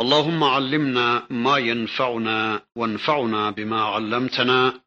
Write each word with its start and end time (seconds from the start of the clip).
اللهم 0.00 0.44
علمنا 0.44 1.26
ما 1.30 1.58
ينفعنا 1.58 2.66
وانفعنا 2.76 3.50
بما 3.50 3.80
علمتنا 3.82 4.80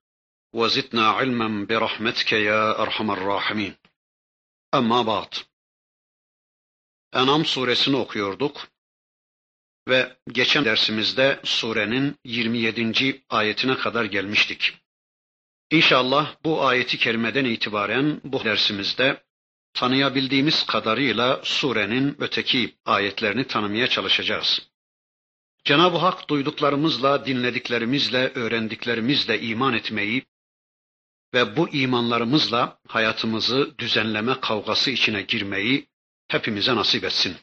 وزدنا 0.54 1.10
علما 1.10 1.66
برحمتك 1.66 2.32
يا 2.34 2.82
ارحم 2.82 3.12
الراحمين. 3.12 3.76
Amma 4.72 5.08
ba'd. 5.08 5.36
Enam 7.14 7.46
suresini 7.46 7.96
okuyorduk 7.96 8.68
ve 9.88 10.18
geçen 10.32 10.66
dersimizde 10.66 11.40
surenin 11.44 12.16
27. 12.26 13.24
ayetine 13.30 13.78
kadar 13.78 14.06
gelmiştik. 14.06 14.78
İnşallah 15.72 16.36
bu 16.44 16.66
ayeti 16.66 16.98
kerimeden 16.98 17.46
itibaren 17.46 18.22
bu 18.24 18.44
dersimizde 18.44 19.24
tanıyabildiğimiz 19.74 20.66
kadarıyla 20.66 21.42
surenin 21.44 22.16
öteki 22.20 22.76
ayetlerini 22.86 23.48
tanımaya 23.48 23.88
çalışacağız. 23.88 24.70
Cenab-ı 25.64 25.98
Hak 25.98 26.30
duyduklarımızla, 26.30 27.26
dinlediklerimizle, 27.26 28.32
öğrendiklerimizle 28.36 29.42
iman 29.42 29.74
etmeyi 29.74 30.26
ve 31.34 31.58
bu 31.58 31.70
imanlarımızla 31.70 32.80
hayatımızı 32.88 33.78
düzenleme 33.78 34.40
kavgası 34.40 34.92
içine 34.92 35.22
girmeyi 35.22 35.88
hepimize 36.28 36.76
nasip 36.76 37.04
etsin. 37.04 37.38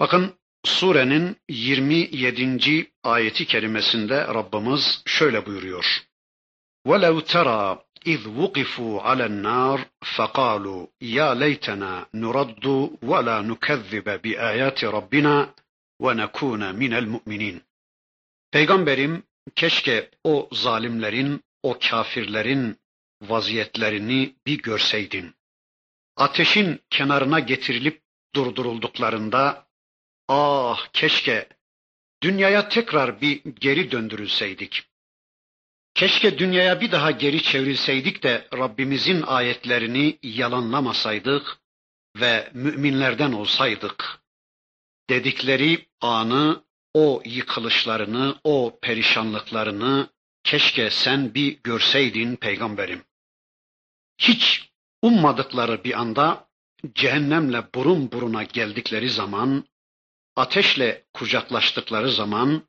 Bakın 0.00 0.34
surenin 0.64 1.36
27. 1.48 2.92
ayeti 3.02 3.46
kerimesinde 3.46 4.26
Rabbimiz 4.26 5.02
şöyle 5.06 5.46
buyuruyor. 5.46 6.02
وَلَوْ 6.86 7.22
تَرَى 7.22 7.78
إِذْ 8.06 8.22
وُقِفُوا 8.38 8.94
عَلَى 9.06 9.26
النَّارِ 9.32 9.78
فَقَالُوا 10.16 10.86
يَا 11.02 11.28
لَيْتَنَا 11.42 11.92
نُرَدُّ 12.22 12.66
وَلَا 13.10 13.36
نُكَذِّبَ 13.50 14.06
بِآيَاتِ 14.24 14.84
رَبِّنَا 14.84 15.36
ve 16.01 16.17
nekune 16.17 16.71
minel 16.71 17.05
mu'minin. 17.05 17.63
Peygamberim 18.51 19.23
keşke 19.55 20.09
o 20.23 20.49
zalimlerin, 20.51 21.43
o 21.63 21.77
kafirlerin 21.79 22.77
vaziyetlerini 23.21 24.35
bir 24.45 24.57
görseydin. 24.57 25.35
Ateşin 26.15 26.81
kenarına 26.89 27.39
getirilip 27.39 28.01
durdurulduklarında 28.35 29.67
ah 30.27 30.87
keşke 30.93 31.47
dünyaya 32.23 32.69
tekrar 32.69 33.21
bir 33.21 33.43
geri 33.43 33.91
döndürülseydik. 33.91 34.83
Keşke 35.93 36.37
dünyaya 36.37 36.81
bir 36.81 36.91
daha 36.91 37.11
geri 37.11 37.43
çevrilseydik 37.43 38.23
de 38.23 38.47
Rabbimizin 38.53 39.21
ayetlerini 39.21 40.19
yalanlamasaydık 40.23 41.57
ve 42.15 42.49
müminlerden 42.53 43.31
olsaydık 43.31 44.21
dedikleri 45.09 45.87
anı, 46.01 46.63
o 46.93 47.21
yıkılışlarını, 47.25 48.35
o 48.43 48.79
perişanlıklarını 48.81 50.09
keşke 50.43 50.89
sen 50.89 51.33
bir 51.33 51.59
görseydin 51.63 52.35
peygamberim. 52.35 53.03
Hiç 54.17 54.69
ummadıkları 55.01 55.83
bir 55.83 55.99
anda 55.99 56.47
cehennemle 56.95 57.63
burun 57.75 58.11
buruna 58.11 58.43
geldikleri 58.43 59.09
zaman, 59.09 59.63
ateşle 60.35 61.05
kucaklaştıkları 61.13 62.11
zaman, 62.11 62.63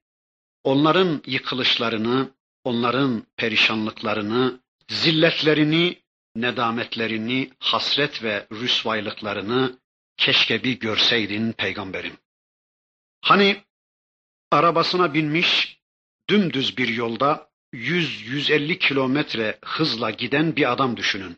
onların 0.65 1.23
yıkılışlarını, 1.27 2.31
onların 2.65 3.27
perişanlıklarını, 3.37 4.61
zilletlerini, 4.89 6.03
nedametlerini, 6.37 7.51
hasret 7.59 8.23
ve 8.23 8.47
rüsvaylıklarını 8.53 9.79
keşke 10.17 10.65
bir 10.65 10.81
görseydin 10.81 11.53
peygamberim. 11.53 12.17
Hani 13.21 13.65
arabasına 14.51 15.15
binmiş 15.15 15.81
dümdüz 16.31 16.77
bir 16.77 16.89
yolda 16.89 17.51
100-150 17.75 18.79
kilometre 18.79 19.59
hızla 19.65 20.11
giden 20.11 20.57
bir 20.57 20.73
adam 20.73 20.97
düşünün. 20.97 21.37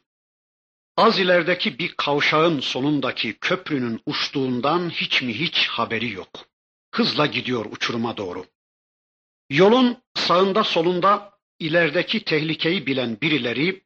Az 0.96 1.18
ilerideki 1.18 1.78
bir 1.78 1.94
kavşağın 1.96 2.60
sonundaki 2.60 3.38
köprünün 3.38 4.00
uçtuğundan 4.06 4.90
hiç 4.90 5.22
mi 5.22 5.34
hiç 5.40 5.68
haberi 5.68 6.10
yok. 6.12 6.46
Hızla 6.94 7.26
gidiyor 7.26 7.66
uçuruma 7.70 8.16
doğru. 8.16 8.46
Yolun 9.50 10.02
sağında 10.14 10.64
solunda 10.64 11.38
ilerideki 11.58 12.24
tehlikeyi 12.24 12.86
bilen 12.86 13.20
birileri, 13.20 13.84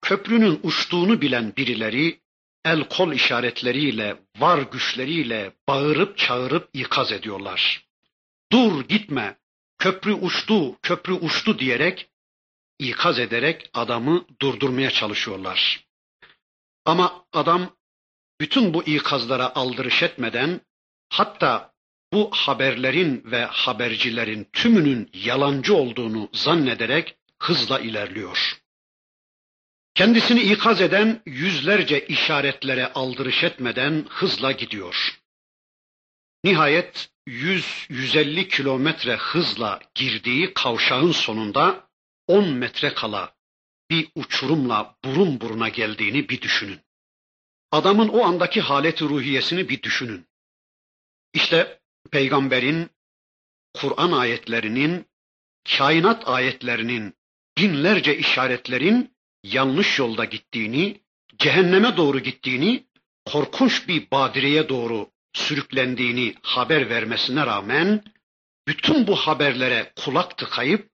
köprünün 0.00 0.60
uçtuğunu 0.62 1.20
bilen 1.20 1.56
birileri, 1.56 2.20
el 2.64 2.84
kol 2.84 3.12
işaretleriyle, 3.12 4.16
var 4.38 4.58
güçleriyle 4.58 5.52
bağırıp 5.68 6.18
çağırıp 6.18 6.68
ikaz 6.72 7.12
ediyorlar. 7.12 7.84
Dur 8.52 8.88
gitme, 8.88 9.36
köprü 9.78 10.12
uçtu, 10.12 10.76
köprü 10.82 11.12
uçtu 11.12 11.58
diyerek, 11.58 12.08
ikaz 12.78 13.18
ederek 13.18 13.70
adamı 13.74 14.24
durdurmaya 14.40 14.90
çalışıyorlar. 14.90 15.84
Ama 16.84 17.24
adam 17.32 17.76
bütün 18.40 18.74
bu 18.74 18.82
ikazlara 18.82 19.54
aldırış 19.54 20.02
etmeden, 20.02 20.60
hatta 21.08 21.74
bu 22.12 22.30
haberlerin 22.32 23.22
ve 23.24 23.44
habercilerin 23.44 24.48
tümünün 24.52 25.10
yalancı 25.14 25.74
olduğunu 25.74 26.28
zannederek 26.32 27.16
hızla 27.38 27.80
ilerliyor. 27.80 28.63
Kendisini 29.94 30.40
ikaz 30.42 30.80
eden 30.80 31.22
yüzlerce 31.26 32.06
işaretlere 32.06 32.92
aldırış 32.92 33.44
etmeden 33.44 34.06
hızla 34.08 34.52
gidiyor. 34.52 35.20
Nihayet 36.44 37.10
100-150 37.28 38.48
kilometre 38.48 39.16
hızla 39.16 39.80
girdiği 39.94 40.54
kavşağın 40.54 41.12
sonunda 41.12 41.88
10 42.26 42.48
metre 42.48 42.94
kala 42.94 43.34
bir 43.90 44.08
uçurumla 44.14 44.96
burun 45.04 45.40
buruna 45.40 45.68
geldiğini 45.68 46.28
bir 46.28 46.40
düşünün. 46.40 46.80
Adamın 47.70 48.08
o 48.08 48.24
andaki 48.24 48.60
haleti 48.60 49.04
ruhiyesini 49.04 49.68
bir 49.68 49.82
düşünün. 49.82 50.26
İşte 51.34 51.80
peygamberin, 52.10 52.90
Kur'an 53.74 54.12
ayetlerinin, 54.12 55.06
kainat 55.76 56.28
ayetlerinin, 56.28 57.14
binlerce 57.58 58.18
işaretlerin 58.18 59.13
yanlış 59.44 59.98
yolda 59.98 60.24
gittiğini, 60.24 61.00
cehenneme 61.38 61.96
doğru 61.96 62.20
gittiğini, 62.20 62.84
korkunç 63.24 63.88
bir 63.88 64.10
badireye 64.10 64.68
doğru 64.68 65.10
sürüklendiğini 65.32 66.34
haber 66.42 66.90
vermesine 66.90 67.46
rağmen 67.46 68.04
bütün 68.68 69.06
bu 69.06 69.16
haberlere 69.16 69.92
kulak 69.96 70.38
tıkayıp 70.38 70.90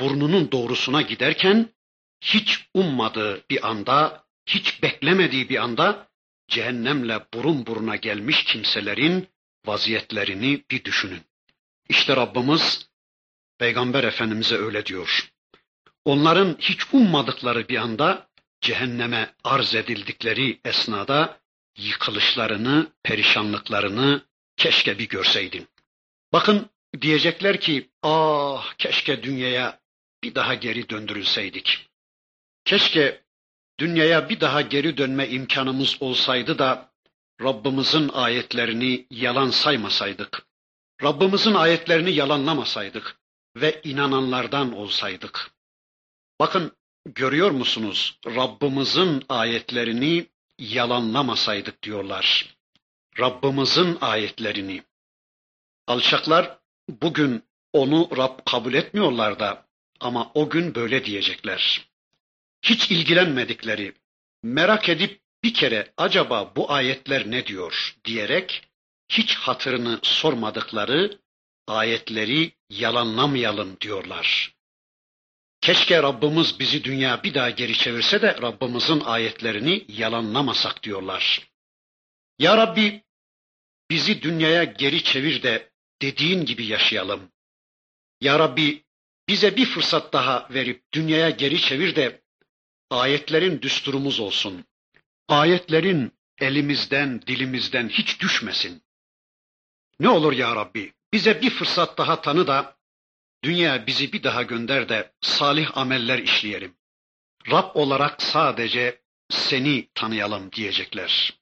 burnunun 0.00 0.52
doğrusuna 0.52 1.02
giderken 1.02 1.68
hiç 2.20 2.66
ummadığı 2.74 3.44
bir 3.50 3.68
anda, 3.68 4.24
hiç 4.46 4.82
beklemediği 4.82 5.48
bir 5.48 5.62
anda 5.62 6.08
cehennemle 6.48 7.26
burun 7.34 7.66
buruna 7.66 7.96
gelmiş 7.96 8.44
kimselerin 8.44 9.28
vaziyetlerini 9.66 10.64
bir 10.70 10.84
düşünün. 10.84 11.20
İşte 11.88 12.16
Rabbimiz 12.16 12.88
Peygamber 13.58 14.04
Efendimiz'e 14.04 14.56
öyle 14.56 14.86
diyor. 14.86 15.32
Onların 16.04 16.56
hiç 16.58 16.80
ummadıkları 16.92 17.68
bir 17.68 17.76
anda 17.76 18.28
cehenneme 18.60 19.34
arz 19.44 19.74
edildikleri 19.74 20.60
esnada 20.64 21.40
yıkılışlarını, 21.76 22.86
perişanlıklarını 23.02 24.22
keşke 24.56 24.98
bir 24.98 25.08
görseydin. 25.08 25.68
Bakın 26.32 26.70
diyecekler 27.00 27.60
ki, 27.60 27.90
ah 28.02 28.74
keşke 28.78 29.22
dünyaya 29.22 29.80
bir 30.22 30.34
daha 30.34 30.54
geri 30.54 30.88
döndürülseydik. 30.88 31.88
Keşke 32.64 33.22
dünyaya 33.80 34.28
bir 34.28 34.40
daha 34.40 34.60
geri 34.60 34.96
dönme 34.96 35.28
imkanımız 35.28 35.96
olsaydı 36.00 36.58
da 36.58 36.92
Rabbimizin 37.42 38.08
ayetlerini 38.08 39.06
yalan 39.10 39.50
saymasaydık. 39.50 40.46
Rabbimizin 41.02 41.54
ayetlerini 41.54 42.12
yalanlamasaydık 42.12 43.16
ve 43.56 43.80
inananlardan 43.84 44.72
olsaydık. 44.72 45.50
Bakın 46.42 46.72
görüyor 47.04 47.50
musunuz? 47.50 48.18
Rabbimizin 48.26 49.22
ayetlerini 49.28 50.26
yalanlamasaydık 50.58 51.82
diyorlar. 51.82 52.56
Rabbimizin 53.20 53.98
ayetlerini. 54.00 54.82
Alçaklar 55.86 56.58
bugün 56.88 57.42
onu 57.72 58.08
Rab 58.16 58.38
kabul 58.46 58.74
etmiyorlar 58.74 59.40
da 59.40 59.66
ama 60.00 60.30
o 60.34 60.50
gün 60.50 60.74
böyle 60.74 61.04
diyecekler. 61.04 61.88
Hiç 62.62 62.90
ilgilenmedikleri, 62.90 63.94
merak 64.42 64.88
edip 64.88 65.20
bir 65.44 65.54
kere 65.54 65.92
acaba 65.96 66.52
bu 66.56 66.72
ayetler 66.72 67.30
ne 67.30 67.46
diyor 67.46 67.96
diyerek 68.04 68.68
hiç 69.08 69.34
hatırını 69.34 69.98
sormadıkları 70.02 71.18
ayetleri 71.66 72.52
yalanlamayalım 72.70 73.80
diyorlar. 73.80 74.61
Keşke 75.62 76.02
Rabbimiz 76.02 76.60
bizi 76.60 76.84
dünya 76.84 77.22
bir 77.22 77.34
daha 77.34 77.50
geri 77.50 77.74
çevirse 77.78 78.22
de 78.22 78.36
Rabbimizin 78.42 79.00
ayetlerini 79.00 79.84
yalanlamasak 79.88 80.82
diyorlar. 80.82 81.50
Ya 82.38 82.56
Rabbi 82.56 83.02
bizi 83.90 84.22
dünyaya 84.22 84.64
geri 84.64 85.04
çevir 85.04 85.42
de 85.42 85.70
dediğin 86.02 86.44
gibi 86.44 86.66
yaşayalım. 86.66 87.32
Ya 88.20 88.38
Rabbi 88.38 88.84
bize 89.28 89.56
bir 89.56 89.66
fırsat 89.66 90.12
daha 90.12 90.48
verip 90.50 90.92
dünyaya 90.92 91.30
geri 91.30 91.60
çevir 91.60 91.96
de 91.96 92.22
ayetlerin 92.90 93.62
düsturumuz 93.62 94.20
olsun. 94.20 94.64
Ayetlerin 95.28 96.12
elimizden, 96.40 97.22
dilimizden 97.22 97.88
hiç 97.88 98.20
düşmesin. 98.20 98.82
Ne 100.00 100.08
olur 100.08 100.32
ya 100.32 100.56
Rabbi 100.56 100.92
bize 101.12 101.42
bir 101.42 101.50
fırsat 101.50 101.98
daha 101.98 102.20
tanı 102.20 102.46
da 102.46 102.76
dünya 103.44 103.86
bizi 103.86 104.12
bir 104.12 104.22
daha 104.22 104.42
gönder 104.42 104.88
de 104.88 105.12
salih 105.20 105.76
ameller 105.76 106.18
işleyelim. 106.18 106.74
Rab 107.50 107.74
olarak 107.74 108.22
sadece 108.22 109.00
seni 109.30 109.88
tanıyalım 109.94 110.52
diyecekler. 110.52 111.40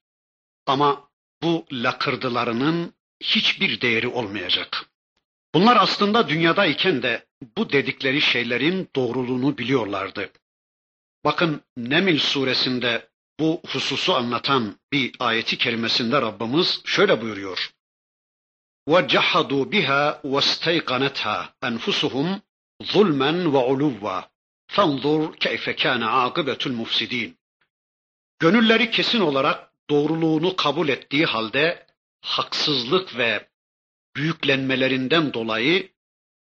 Ama 0.67 1.11
bu 1.43 1.67
lakırdılarının 1.73 2.95
hiçbir 3.21 3.81
değeri 3.81 4.09
olmayacak. 4.09 4.87
Bunlar 5.55 5.77
aslında 5.77 6.29
dünyadayken 6.29 7.03
de 7.03 7.27
bu 7.57 7.73
dedikleri 7.73 8.21
şeylerin 8.21 8.89
doğruluğunu 8.97 9.59
biliyorlardı. 9.59 10.31
Bakın 11.25 11.63
Nemil 11.77 12.19
suresinde 12.19 13.09
bu 13.41 13.63
hususu 13.67 14.15
anlatan 14.15 14.77
bir 14.93 15.13
ayeti 15.21 15.59
kerimesinde 15.59 16.21
Rabbimiz 16.21 16.83
şöyle 16.85 17.21
buyuruyor. 17.23 17.71
وَجَحَدُوا 18.88 19.66
بِهَا 19.66 20.22
وَاسْتَيْقَنَتْهَا 20.34 21.38
أَنْفُسُهُمْ 21.64 22.42
ظُلْمًا 22.94 23.32
وَعُلُوًّا 23.54 24.18
فَانْظُرْ 24.76 25.36
كَيْفَ 25.46 25.70
كَانَ 25.70 26.04
عَاقِبَةُ 26.04 26.62
الْمُفْسِدِينَ 26.70 27.34
Gönülleri 28.40 28.92
kesin 28.92 29.20
olarak 29.20 29.72
doğruluğunu 29.90 30.56
kabul 30.56 30.90
ettiği 30.90 31.26
halde 31.26 31.86
haksızlık 32.22 33.18
ve 33.18 33.48
büyüklenmelerinden 34.16 35.34
dolayı 35.34 35.92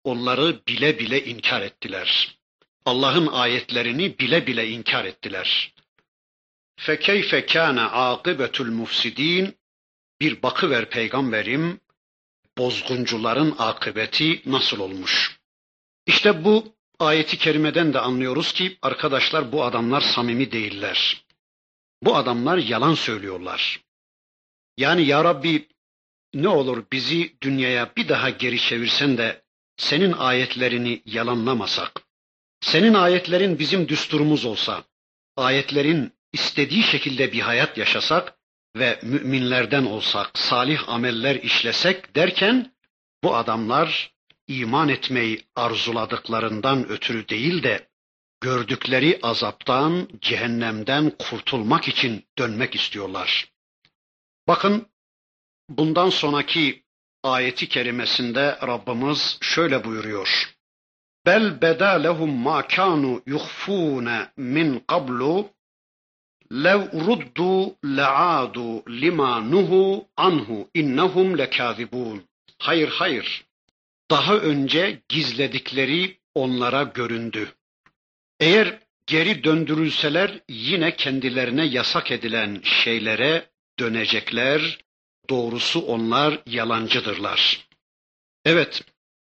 onları 0.05 0.67
bile 0.69 0.99
bile 0.99 1.25
inkar 1.25 1.63
ettiler. 1.63 2.39
Allah'ın 2.85 3.27
ayetlerini 3.27 4.19
bile 4.19 4.47
bile 4.47 4.69
inkar 4.69 5.05
ettiler. 5.05 5.75
فَكَيْفَ 6.79 7.47
كَانَ 7.47 7.89
عَاقِبَةُ 7.89 8.53
الْمُفْسِد۪ينَ 8.53 9.53
Bir 10.21 10.43
bakıver 10.43 10.91
peygamberim, 10.91 11.81
bozguncuların 12.58 13.56
akıbeti 13.58 14.42
nasıl 14.46 14.80
olmuş? 14.80 15.40
İşte 16.06 16.44
bu 16.44 16.74
ayeti 17.00 17.38
kerimeden 17.38 17.94
de 17.94 18.00
anlıyoruz 18.00 18.54
ki 18.54 18.78
arkadaşlar 18.82 19.52
bu 19.52 19.64
adamlar 19.64 20.02
samimi 20.02 20.52
değiller. 20.52 21.26
Bu 22.04 22.16
adamlar 22.16 22.58
yalan 22.58 22.94
söylüyorlar. 22.94 23.82
Yani 24.78 25.06
ya 25.06 25.24
Rabbi 25.24 25.68
ne 26.34 26.48
olur 26.48 26.84
bizi 26.92 27.36
dünyaya 27.42 27.92
bir 27.98 28.10
daha 28.10 28.30
geri 28.30 28.60
çevirsen 28.60 29.18
de 29.18 29.42
senin 29.78 30.12
ayetlerini 30.12 31.02
yalanlamasak, 31.06 32.02
senin 32.62 32.94
ayetlerin 32.94 33.60
bizim 33.60 33.88
düsturumuz 33.88 34.46
olsa, 34.46 34.84
ayetlerin 35.36 36.14
istediği 36.34 36.84
şekilde 36.84 37.32
bir 37.32 37.40
hayat 37.42 37.78
yaşasak 37.78 38.37
ve 38.80 39.00
müminlerden 39.04 39.86
olsak, 39.86 40.32
salih 40.38 40.90
ameller 40.90 41.36
işlesek 41.36 42.16
derken 42.16 42.72
bu 43.24 43.36
adamlar 43.36 44.12
iman 44.48 44.90
etmeyi 44.90 45.44
arzuladıklarından 45.56 46.90
ötürü 46.90 47.30
değil 47.30 47.64
de 47.64 47.88
gördükleri 48.42 49.20
azaptan, 49.24 50.10
cehennemden 50.22 51.10
kurtulmak 51.10 51.88
için 51.88 52.26
dönmek 52.38 52.76
istiyorlar. 52.76 53.52
Bakın 54.48 54.88
bundan 55.70 56.10
sonraki 56.10 56.84
ayeti 57.24 57.70
kerimesinde 57.70 58.58
Rabbimiz 58.68 59.38
şöyle 59.42 59.84
buyuruyor. 59.84 60.58
Bel 61.26 61.62
beda 61.62 61.90
lehum 61.90 62.34
ma 62.34 62.68
kanu 62.68 63.22
yuhfuna 63.26 64.32
min 64.38 64.80
qablu 64.88 65.50
lev 66.52 66.82
ruddu 67.08 67.76
le'adu 67.98 68.84
lima 68.90 69.40
nuhu 69.40 70.08
anhu 70.18 70.70
innahum 70.74 71.38
lekazibun. 71.38 72.24
Hayır 72.60 72.88
hayır. 72.88 73.46
Daha 74.12 74.38
önce 74.38 75.02
gizledikleri 75.10 76.18
onlara 76.36 76.84
göründü. 76.84 77.54
Eğer 78.40 78.80
geri 79.08 79.44
döndürülseler 79.44 80.40
yine 80.50 80.96
kendilerine 80.96 81.66
yasak 81.66 82.12
edilen 82.12 82.62
şeylere 82.64 83.50
dönecekler. 83.80 84.78
Doğrusu 85.30 85.80
onlar 85.80 86.40
yalancıdırlar. 86.46 87.68
Evet, 88.46 88.84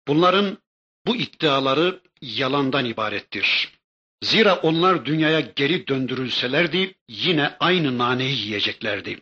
bunların 0.08 0.58
bu 1.06 1.16
iddiaları 1.16 2.00
yalandan 2.22 2.84
ibarettir. 2.84 3.79
Zira 4.22 4.56
onlar 4.56 5.04
dünyaya 5.04 5.40
geri 5.40 5.86
döndürülselerdi 5.86 6.94
yine 7.08 7.56
aynı 7.60 7.98
naneyi 7.98 8.38
yiyeceklerdi. 8.38 9.20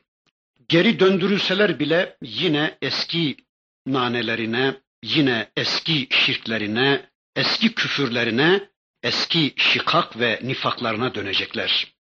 Geri 0.69 1.01
döndürülseler 1.01 1.79
bile 1.79 2.17
yine 2.23 2.79
eski 2.83 3.37
nanelerine, 3.87 4.75
yine 5.03 5.51
eski 5.57 6.09
şirklerine, 6.11 7.11
eski 7.37 7.75
küfürlerine, 7.75 8.69
eski 9.03 9.55
şikak 9.57 10.19
ve 10.21 10.41
nifaklarına 10.43 11.15
dönecekler. 11.15 11.95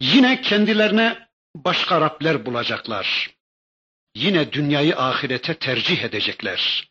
Yine 0.00 0.40
kendilerine 0.40 1.28
başka 1.56 2.00
Rabler 2.00 2.46
bulacaklar. 2.46 3.30
Yine 4.14 4.52
dünyayı 4.52 4.96
ahirete 4.96 5.54
tercih 5.54 6.02
edecekler. 6.02 6.90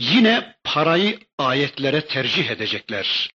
Yine 0.00 0.56
parayı 0.64 1.18
ayetlere 1.38 2.06
tercih 2.06 2.50
edecekler. 2.50 3.30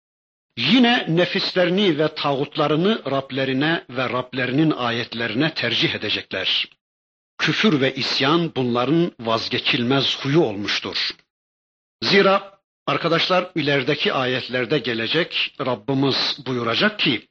Yine 0.57 1.07
nefislerini 1.09 1.99
ve 1.99 2.15
tağutlarını 2.15 3.03
Rablerine 3.11 3.85
ve 3.91 4.09
Rablerinin 4.09 4.71
ayetlerine 4.71 5.55
tercih 5.55 5.95
edecekler. 5.95 6.69
Küfür 7.39 7.81
ve 7.81 7.95
isyan 7.95 8.55
bunların 8.57 9.13
vazgeçilmez 9.21 10.25
huyu 10.25 10.41
olmuştur. 10.41 11.11
Zira 12.03 12.61
arkadaşlar 12.87 13.51
ilerideki 13.55 14.13
ayetlerde 14.13 14.79
gelecek 14.79 15.55
Rabbimiz 15.61 16.39
buyuracak 16.47 16.99
ki 16.99 17.29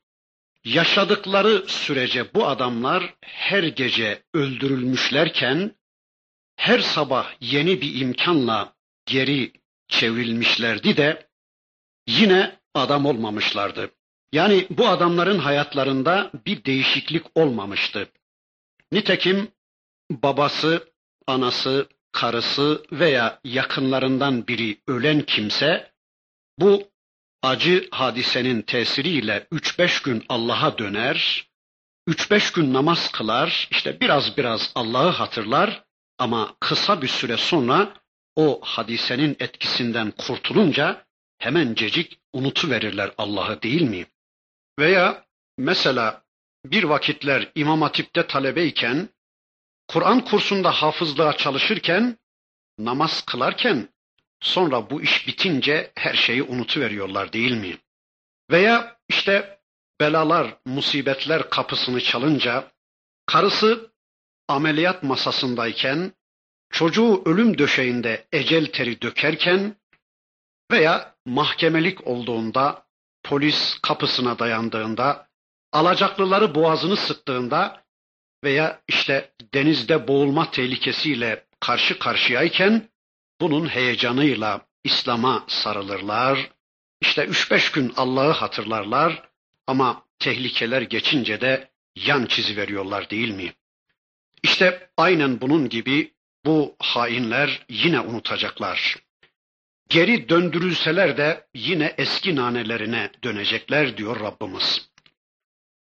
yaşadıkları 0.66 1.64
sürece 1.68 2.34
bu 2.34 2.48
adamlar 2.48 3.16
her 3.22 3.64
gece 3.64 4.24
öldürülmüşlerken 4.34 5.76
her 6.56 6.80
sabah 6.80 7.32
yeni 7.42 7.82
bir 7.82 8.02
imkanla 8.02 8.74
geri 9.06 9.54
çevrilmişlerdi 9.88 10.98
de 10.98 11.28
yine 12.08 12.61
adam 12.74 13.06
olmamışlardı. 13.06 13.92
Yani 14.34 14.68
bu 14.70 14.88
adamların 14.88 15.40
hayatlarında 15.40 16.32
bir 16.46 16.66
değişiklik 16.66 17.24
olmamıştı. 17.36 18.10
Nitekim 18.92 19.52
babası, 20.12 20.90
anası, 21.28 21.88
karısı 22.12 22.84
veya 22.92 23.40
yakınlarından 23.44 24.48
biri 24.48 24.78
ölen 24.88 25.22
kimse 25.22 25.92
bu 26.60 26.92
acı 27.44 27.88
hadisenin 27.92 28.62
tesiriyle 28.62 29.48
üç 29.52 29.80
beş 29.80 30.02
gün 30.02 30.26
Allah'a 30.30 30.78
döner, 30.78 31.48
üç 32.08 32.32
beş 32.32 32.52
gün 32.52 32.74
namaz 32.74 33.12
kılar, 33.12 33.68
işte 33.72 34.02
biraz 34.02 34.38
biraz 34.38 34.72
Allah'ı 34.76 35.10
hatırlar 35.10 35.84
ama 36.18 36.56
kısa 36.60 37.02
bir 37.02 37.08
süre 37.08 37.38
sonra 37.38 37.94
o 38.36 38.60
hadisenin 38.64 39.38
etkisinden 39.40 40.12
kurtulunca 40.12 41.06
hemencecik 41.42 42.20
unutuverirler 42.34 43.12
Allah'ı 43.18 43.62
değil 43.62 43.82
mi? 43.82 44.06
Veya 44.80 45.26
mesela 45.58 46.24
bir 46.66 46.84
vakitler 46.84 47.52
İmam 47.56 47.82
Hatip'te 47.82 48.28
talebeyken, 48.28 49.10
Kur'an 49.88 50.26
kursunda 50.26 50.72
hafızlığa 50.72 51.38
çalışırken, 51.38 52.18
namaz 52.78 53.26
kılarken 53.26 53.90
sonra 54.40 54.90
bu 54.90 55.02
iş 55.02 55.28
bitince 55.28 55.92
her 55.96 56.14
şeyi 56.14 56.44
unutuveriyorlar 56.44 57.34
değil 57.34 57.52
mi? 57.52 57.78
Veya 58.52 59.00
işte 59.10 59.60
belalar, 60.02 60.58
musibetler 60.66 61.50
kapısını 61.50 62.02
çalınca 62.02 62.72
karısı 63.26 63.92
ameliyat 64.48 65.04
masasındayken, 65.04 66.14
çocuğu 66.70 67.22
ölüm 67.26 67.58
döşeğinde 67.58 68.28
ecel 68.32 68.66
teri 68.66 69.02
dökerken 69.02 69.76
veya 70.72 71.11
mahkemelik 71.26 72.08
olduğunda, 72.08 72.86
polis 73.24 73.80
kapısına 73.82 74.40
dayandığında, 74.40 75.28
alacaklıları 75.72 76.56
boğazını 76.56 76.98
sıktığında 76.98 77.84
veya 78.44 78.82
işte 78.88 79.32
denizde 79.54 80.08
boğulma 80.08 80.52
tehlikesiyle 80.52 81.46
karşı 81.60 82.00
karşıyayken 82.00 82.90
bunun 83.42 83.68
heyecanıyla 83.68 84.62
İslam'a 84.84 85.46
sarılırlar. 85.48 86.52
İşte 87.02 87.26
üç 87.26 87.52
beş 87.52 87.72
gün 87.72 87.94
Allah'ı 87.98 88.32
hatırlarlar 88.32 89.30
ama 89.68 90.06
tehlikeler 90.20 90.82
geçince 90.82 91.42
de 91.42 91.72
yan 91.96 92.26
çizi 92.26 92.58
veriyorlar 92.58 93.10
değil 93.10 93.32
mi? 93.32 93.54
İşte 94.44 94.90
aynen 94.98 95.42
bunun 95.42 95.70
gibi 95.70 96.14
bu 96.46 96.76
hainler 96.80 97.66
yine 97.70 98.00
unutacaklar. 98.00 98.98
Geri 99.92 100.30
döndürülseler 100.30 101.18
de 101.18 101.48
yine 101.54 101.96
eski 101.98 102.36
nanelerine 102.36 103.12
dönecekler 103.24 103.98
diyor 103.98 104.20
Rabbimiz. 104.20 104.90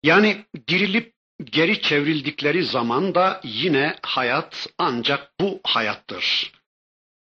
Yani 0.03 0.45
dirilip 0.67 1.13
geri 1.43 1.81
çevrildikleri 1.81 2.65
zaman 2.65 3.15
da 3.15 3.41
yine 3.43 3.95
hayat 4.01 4.67
ancak 4.77 5.39
bu 5.39 5.61
hayattır. 5.63 6.51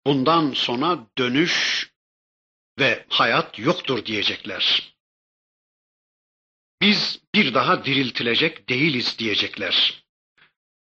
Bundan 0.05 0.51
sonra 0.51 0.99
dönüş 1.17 1.89
ve 2.79 3.05
hayat 3.09 3.59
yoktur 3.59 4.05
diyecekler. 4.05 4.93
Biz 6.81 7.19
bir 7.35 7.53
daha 7.53 7.85
diriltilecek 7.85 8.69
değiliz 8.69 9.19
diyecekler. 9.19 10.03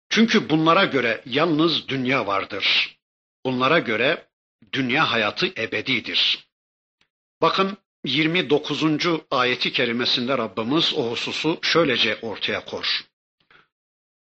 Çünkü 0.08 0.50
bunlara 0.50 0.84
göre 0.84 1.22
yalnız 1.26 1.88
dünya 1.88 2.26
vardır. 2.26 2.98
Bunlara 3.44 3.78
göre 3.78 4.29
dünya 4.73 5.11
hayatı 5.11 5.47
ebedidir. 5.47 6.47
Bakın 7.41 7.77
29. 8.05 8.83
ayeti 9.31 9.71
kerimesinde 9.71 10.37
Rabbimiz 10.37 10.93
o 10.93 11.11
hususu 11.11 11.59
şöylece 11.61 12.19
ortaya 12.21 12.65
koş. 12.65 13.05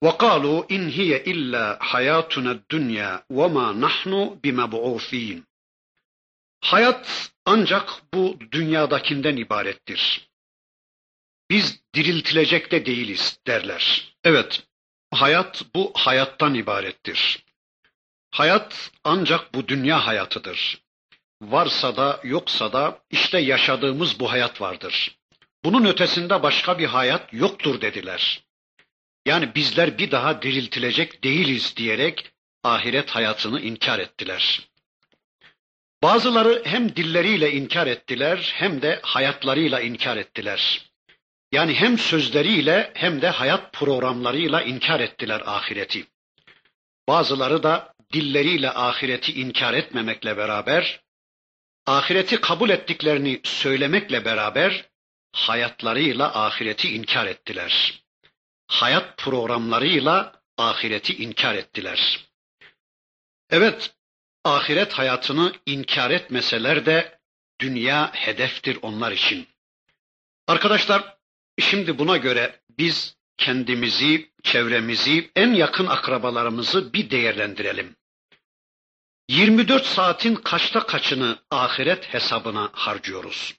وَقَالُوا 0.04 0.66
اِنْ 0.66 0.82
هِيَ 0.98 1.12
اِلَّا 1.32 1.78
حَيَاتُنَا 1.90 2.50
الدُّنْيَا 2.58 3.10
وَمَا 3.30 3.66
نَحْنُ 3.84 4.40
بِمَبْعُوثِينَ 4.42 5.42
Hayat 6.60 7.32
ancak 7.44 8.02
bu 8.14 8.36
dünyadakinden 8.52 9.36
ibarettir. 9.36 10.30
Biz 11.50 11.80
diriltilecek 11.94 12.70
de 12.70 12.86
değiliz 12.86 13.40
derler. 13.46 14.14
Evet, 14.24 14.62
hayat 15.10 15.64
bu 15.74 15.92
hayattan 15.94 16.54
ibarettir. 16.54 17.43
Hayat 18.35 18.91
ancak 19.03 19.53
bu 19.53 19.67
dünya 19.67 20.07
hayatıdır. 20.07 20.81
Varsa 21.41 21.97
da 21.97 22.19
yoksa 22.23 22.73
da 22.73 22.99
işte 23.09 23.39
yaşadığımız 23.39 24.19
bu 24.19 24.31
hayat 24.31 24.61
vardır. 24.61 25.17
Bunun 25.63 25.85
ötesinde 25.85 26.43
başka 26.43 26.79
bir 26.79 26.85
hayat 26.85 27.33
yoktur 27.33 27.81
dediler. 27.81 28.43
Yani 29.25 29.55
bizler 29.55 29.97
bir 29.97 30.11
daha 30.11 30.41
diriltilecek 30.41 31.23
değiliz 31.23 31.77
diyerek 31.77 32.31
ahiret 32.63 33.09
hayatını 33.09 33.61
inkar 33.61 33.99
ettiler. 33.99 34.69
Bazıları 36.03 36.61
hem 36.65 36.95
dilleriyle 36.95 37.51
inkar 37.51 37.87
ettiler 37.87 38.51
hem 38.55 38.81
de 38.81 38.99
hayatlarıyla 39.03 39.81
inkar 39.81 40.17
ettiler. 40.17 40.91
Yani 41.51 41.73
hem 41.73 41.97
sözleriyle 41.97 42.91
hem 42.93 43.21
de 43.21 43.29
hayat 43.29 43.73
programlarıyla 43.73 44.61
inkar 44.61 44.99
ettiler 44.99 45.41
ahireti. 45.45 46.07
Bazıları 47.07 47.63
da 47.63 47.94
dilleriyle 48.13 48.71
ahireti 48.71 49.33
inkar 49.33 49.73
etmemekle 49.73 50.37
beraber, 50.37 51.01
ahireti 51.85 52.41
kabul 52.41 52.69
ettiklerini 52.69 53.41
söylemekle 53.43 54.25
beraber, 54.25 54.85
hayatlarıyla 55.31 56.45
ahireti 56.45 56.95
inkar 56.95 57.27
ettiler. 57.27 58.03
Hayat 58.67 59.17
programlarıyla 59.17 60.41
ahireti 60.57 61.15
inkar 61.15 61.55
ettiler. 61.55 62.25
Evet, 63.49 63.95
ahiret 64.43 64.93
hayatını 64.93 65.53
inkar 65.65 66.11
etmeseler 66.11 66.85
de 66.85 67.19
dünya 67.59 68.13
hedeftir 68.13 68.79
onlar 68.81 69.11
için. 69.11 69.47
Arkadaşlar, 70.47 71.17
şimdi 71.59 71.99
buna 71.99 72.17
göre 72.17 72.59
biz 72.69 73.17
kendimizi, 73.37 74.31
çevremizi, 74.43 75.31
en 75.35 75.53
yakın 75.53 75.87
akrabalarımızı 75.87 76.93
bir 76.93 77.09
değerlendirelim. 77.09 77.95
24 79.29 79.85
saatin 79.85 80.35
kaçta 80.35 80.85
kaçını 80.85 81.39
ahiret 81.51 82.13
hesabına 82.13 82.69
harcıyoruz? 82.73 83.53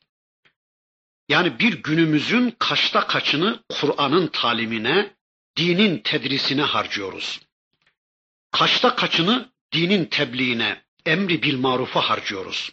Yani 1.28 1.58
bir 1.58 1.82
günümüzün 1.82 2.56
kaçta 2.58 3.06
kaçını 3.06 3.62
Kur'an'ın 3.68 4.26
talimine, 4.26 5.14
dinin 5.56 5.98
tedrisine 5.98 6.62
harcıyoruz. 6.62 7.40
Kaçta 8.52 8.96
kaçını 8.96 9.50
dinin 9.72 10.04
tebliğine, 10.04 10.82
emri 11.06 11.42
bil 11.42 11.58
marufa 11.58 12.00
harcıyoruz. 12.00 12.72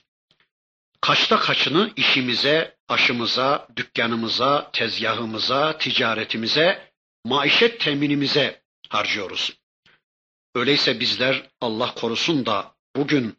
Kaçta 1.01 1.39
kaçını 1.39 1.91
işimize, 1.95 2.77
aşımıza, 2.87 3.67
dükkanımıza, 3.75 4.69
tezgahımıza, 4.73 5.77
ticaretimize, 5.77 6.92
maişet 7.25 7.79
teminimize 7.79 8.61
harcıyoruz. 8.89 9.57
Öyleyse 10.55 10.99
bizler 10.99 11.49
Allah 11.61 11.93
korusun 11.95 12.45
da 12.45 12.75
bugün 12.95 13.37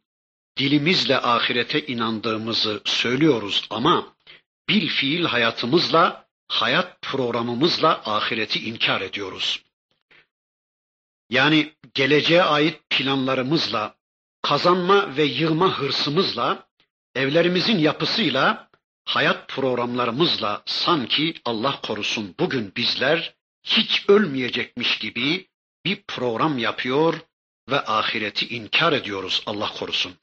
dilimizle 0.57 1.17
ahirete 1.19 1.87
inandığımızı 1.87 2.83
söylüyoruz 2.85 3.67
ama 3.71 4.17
bil 4.69 4.88
fiil 4.88 5.25
hayatımızla, 5.25 6.26
hayat 6.49 7.03
programımızla 7.03 8.03
ahireti 8.05 8.69
inkar 8.69 9.00
ediyoruz. 9.00 9.62
Yani 11.31 11.73
geleceğe 11.95 12.43
ait 12.43 12.91
planlarımızla, 12.91 13.95
kazanma 14.43 15.17
ve 15.17 15.25
yığma 15.25 15.79
hırsımızla, 15.79 16.69
evlerimizin 17.14 17.79
yapısıyla, 17.79 18.69
hayat 19.05 19.49
programlarımızla 19.49 20.62
sanki 20.67 21.35
Allah 21.45 21.81
korusun 21.81 22.35
bugün 22.38 22.73
bizler 22.76 23.35
hiç 23.63 24.10
ölmeyecekmiş 24.10 24.98
gibi 24.98 25.48
bir 25.86 26.03
program 26.08 26.58
yapıyor 26.58 27.20
ve 27.70 27.86
ahireti 27.86 28.48
inkar 28.56 28.94
ediyoruz 28.94 29.44
Allah 29.46 29.72
korusun. 29.79 30.15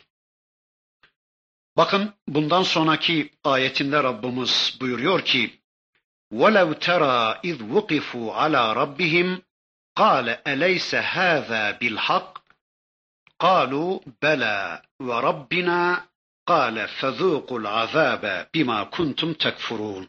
Bakın 1.76 2.14
bundan 2.28 2.62
sonraki 2.62 3.30
ayetinde 3.45 4.02
Rabbimiz 4.02 4.76
buyuruyor 4.80 5.25
ki 5.25 5.61
وَلَوْ 6.33 6.75
تَرَى 6.75 7.40
اِذْ 7.40 7.59
وُقِفُوا 7.75 8.33
عَلَى 8.33 8.73
رَبِّهِمْ 8.83 9.42
قَالَ 9.97 10.26
أَلَيْسَ 10.47 10.95
هَذَا 10.95 11.62
بِالْحَقِّ 11.80 12.47
قالوا 13.38 14.00
بلى 14.23 14.83
وربنا 15.00 16.09
قال 16.47 16.88
فذوقوا 16.88 17.59
العذاب 17.59 18.49
بما 18.54 18.85
كنتم 18.85 19.33
تكفرون 19.33 20.09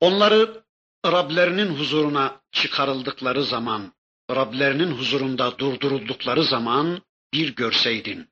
Onları 0.00 0.64
Rablerinin 1.11 1.75
huzuruna 1.75 2.41
çıkarıldıkları 2.51 3.43
zaman, 3.43 3.93
Rablerinin 4.31 4.91
huzurunda 4.91 5.57
durduruldukları 5.59 6.43
zaman 6.43 7.01
bir 7.33 7.55
görseydin. 7.55 8.29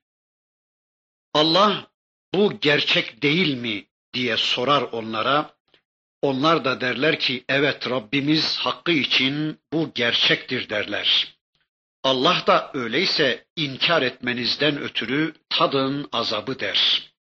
Allah 1.34 1.90
bu 2.34 2.60
gerçek 2.60 3.22
değil 3.22 3.56
mi 3.56 3.86
diye 4.14 4.36
sorar 4.36 4.82
onlara. 4.82 5.56
Onlar 6.22 6.64
da 6.64 6.80
derler 6.80 7.18
ki 7.18 7.44
evet 7.48 7.90
Rabbimiz 7.90 8.56
hakkı 8.56 8.92
için 8.92 9.60
bu 9.72 9.92
gerçektir 9.94 10.68
derler. 10.68 11.36
Allah 12.02 12.44
da 12.46 12.70
öyleyse 12.74 13.46
inkar 13.56 14.02
etmenizden 14.02 14.78
ötürü 14.78 15.34
tadın 15.48 16.08
azabı 16.12 16.60
der. 16.60 17.12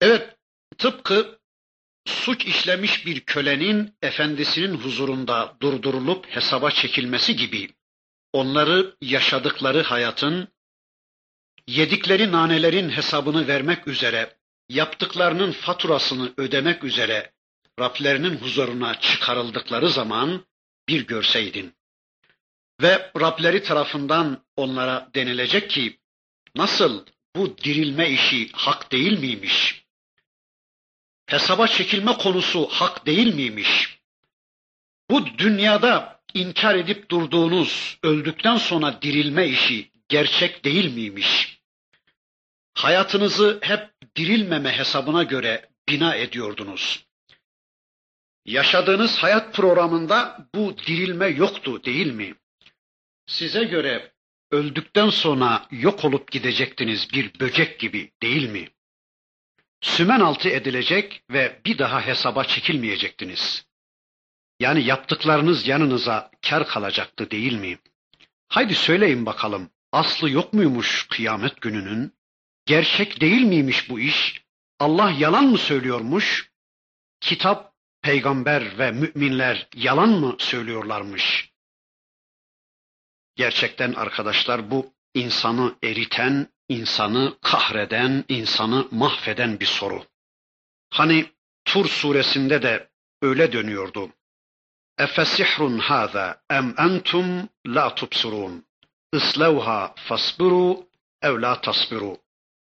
Evet, 0.00 0.36
tıpkı 0.78 1.38
suç 2.06 2.44
işlemiş 2.44 3.06
bir 3.06 3.20
kölenin 3.20 3.94
efendisinin 4.02 4.74
huzurunda 4.74 5.56
durdurulup 5.62 6.26
hesaba 6.26 6.70
çekilmesi 6.70 7.36
gibi 7.36 7.68
onları 8.32 8.96
yaşadıkları 9.00 9.82
hayatın, 9.82 10.48
yedikleri 11.66 12.32
nanelerin 12.32 12.90
hesabını 12.90 13.48
vermek 13.48 13.88
üzere, 13.88 14.36
yaptıklarının 14.68 15.52
faturasını 15.52 16.32
ödemek 16.36 16.84
üzere 16.84 17.32
Rablerinin 17.80 18.36
huzuruna 18.36 19.00
çıkarıldıkları 19.00 19.90
zaman 19.90 20.46
bir 20.88 21.06
görseydin. 21.06 21.74
Ve 22.82 23.10
Rableri 23.20 23.62
tarafından 23.62 24.44
onlara 24.56 25.10
denilecek 25.14 25.70
ki 25.70 25.98
nasıl 26.56 27.06
bu 27.36 27.58
dirilme 27.58 28.10
işi 28.10 28.50
hak 28.52 28.92
değil 28.92 29.18
miymiş? 29.18 29.85
Hesaba 31.26 31.66
çekilme 31.66 32.12
konusu 32.12 32.66
hak 32.66 33.06
değil 33.06 33.34
miymiş? 33.34 33.98
Bu 35.10 35.26
dünyada 35.38 36.20
inkar 36.34 36.74
edip 36.74 37.10
durduğunuz 37.10 37.98
öldükten 38.02 38.56
sonra 38.56 39.02
dirilme 39.02 39.48
işi 39.48 39.90
gerçek 40.08 40.64
değil 40.64 40.94
miymiş? 40.94 41.60
Hayatınızı 42.74 43.58
hep 43.62 43.90
dirilmeme 44.16 44.78
hesabına 44.78 45.22
göre 45.22 45.68
bina 45.88 46.14
ediyordunuz. 46.14 47.06
Yaşadığınız 48.44 49.16
hayat 49.16 49.54
programında 49.54 50.48
bu 50.54 50.78
dirilme 50.78 51.26
yoktu 51.26 51.84
değil 51.84 52.12
mi? 52.12 52.34
Size 53.26 53.64
göre 53.64 54.12
öldükten 54.50 55.10
sonra 55.10 55.66
yok 55.70 56.04
olup 56.04 56.32
gidecektiniz 56.32 57.12
bir 57.12 57.40
böcek 57.40 57.78
gibi 57.78 58.12
değil 58.22 58.50
mi? 58.50 58.68
Sümen 59.80 60.20
altı 60.20 60.48
edilecek 60.48 61.22
ve 61.30 61.60
bir 61.66 61.78
daha 61.78 62.06
hesaba 62.06 62.44
çekilmeyecektiniz. 62.44 63.66
Yani 64.60 64.84
yaptıklarınız 64.84 65.68
yanınıza 65.68 66.30
kar 66.48 66.66
kalacaktı 66.66 67.30
değil 67.30 67.52
mi? 67.52 67.78
Haydi 68.48 68.74
söyleyin 68.74 69.26
bakalım, 69.26 69.70
aslı 69.92 70.30
yok 70.30 70.52
muymuş 70.52 71.06
kıyamet 71.10 71.60
gününün? 71.60 72.12
Gerçek 72.66 73.20
değil 73.20 73.42
miymiş 73.42 73.90
bu 73.90 74.00
iş? 74.00 74.42
Allah 74.78 75.10
yalan 75.10 75.44
mı 75.44 75.58
söylüyormuş? 75.58 76.50
Kitap, 77.20 77.74
peygamber 78.02 78.78
ve 78.78 78.90
müminler 78.90 79.68
yalan 79.74 80.08
mı 80.08 80.36
söylüyorlarmış? 80.38 81.52
Gerçekten 83.36 83.92
arkadaşlar 83.92 84.70
bu 84.70 84.94
insanı 85.14 85.76
eriten, 85.82 86.48
insanı 86.68 87.36
kahreden, 87.42 88.24
insanı 88.28 88.88
mahveden 88.90 89.60
bir 89.60 89.66
soru. 89.66 90.04
Hani 90.90 91.26
Tur 91.66 91.86
suresinde 91.88 92.62
de 92.62 92.88
öyle 93.22 93.52
dönüyordu. 93.52 94.10
Efesihrun 94.98 95.78
hâzâ 95.78 96.42
em 96.50 96.74
entum 96.78 97.48
la 97.66 97.94
tubsirun. 97.94 98.64
İslevha 99.12 99.94
fasbiru 99.96 100.88
ev 101.22 101.42
la 101.42 101.60
tasbiru. 101.60 102.18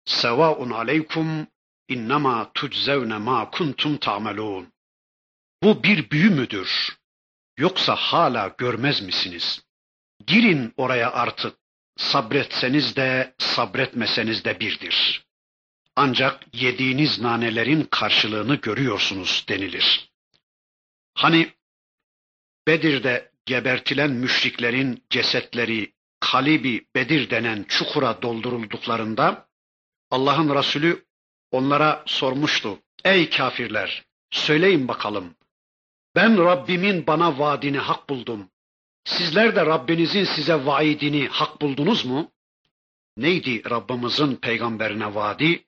Sevaun 0.06 0.70
aleykum 0.70 1.48
innema 1.88 2.52
tuczevne 2.54 3.18
ma 3.18 3.50
kuntum 3.50 3.98
ta'melun. 3.98 4.74
Bu 5.64 5.84
bir 5.84 6.10
büyü 6.10 6.30
müdür? 6.30 6.98
Yoksa 7.58 7.96
hala 7.96 8.48
görmez 8.58 9.02
misiniz? 9.02 9.64
Girin 10.28 10.74
oraya 10.78 11.12
artık. 11.12 11.63
Sabretseniz 11.98 12.96
de 12.96 13.34
sabretmeseniz 13.38 14.46
de 14.46 14.60
birdir. 14.60 15.26
Ancak 15.96 16.40
yediğiniz 16.54 17.22
nanelerin 17.22 17.84
karşılığını 17.92 18.56
görüyorsunuz 18.56 19.46
denilir. 19.50 20.12
Hani 21.14 21.54
Bedir'de 22.68 23.32
gebertilen 23.46 24.12
müşriklerin 24.12 25.04
cesetleri 25.10 25.94
Kalibi 26.20 26.86
Bedir 26.96 27.30
denen 27.30 27.66
çukura 27.68 28.22
doldurulduklarında 28.22 29.48
Allah'ın 30.12 30.56
Resulü 30.56 31.06
onlara 31.52 32.04
sormuştu. 32.06 32.80
Ey 33.06 33.30
kafirler 33.30 34.04
söyleyin 34.32 34.88
bakalım 34.88 35.36
ben 36.16 36.38
Rabbimin 36.38 37.08
bana 37.08 37.40
vaadini 37.40 37.78
hak 37.78 38.10
buldum. 38.10 38.50
Sizler 39.06 39.56
de 39.56 39.66
Rabbinizin 39.66 40.24
size 40.24 40.66
vaidini 40.66 41.28
hak 41.28 41.62
buldunuz 41.62 42.06
mu? 42.06 42.32
Neydi 43.18 43.70
Rabbimizin 43.70 44.36
peygamberine 44.36 45.16
vaadi? 45.16 45.66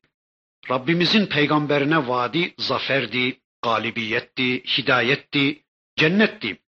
Rabbimizin 0.69 1.25
peygamberine 1.25 2.07
vaadi 2.07 2.53
zaferdi, 2.57 3.41
galibiyetti, 3.61 4.63
hidayetti, 4.63 5.63
cennetti. 5.95 6.61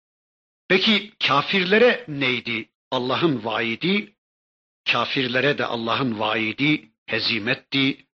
Peki 0.68 1.12
kafirlere 1.26 2.04
neydi 2.08 2.68
Allah'ın 2.90 3.44
vaidi? 3.44 4.16
Kafirlere 4.92 5.58
de 5.58 5.64
Allah'ın 5.64 6.18
vaidi 6.18 6.90
hezimetti, 7.06 8.06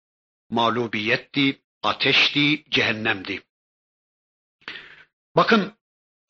mağlubiyetti, 0.49 1.61
ateşti, 1.83 2.63
cehennemdi. 2.71 3.43
Bakın 5.35 5.73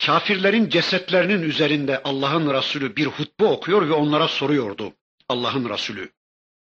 kafirlerin 0.05 0.69
cesetlerinin 0.69 1.41
üzerinde 1.41 2.03
Allah'ın 2.03 2.53
Resulü 2.53 2.95
bir 2.95 3.05
hutbe 3.05 3.45
okuyor 3.45 3.89
ve 3.89 3.93
onlara 3.93 4.27
soruyordu 4.27 4.93
Allah'ın 5.29 5.69
Resulü. 5.69 6.11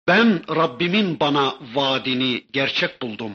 Ben 0.09 0.57
Rabbimin 0.57 1.21
bana 1.21 1.55
vaadini 1.75 2.47
gerçek 2.53 3.03
buldum. 3.03 3.33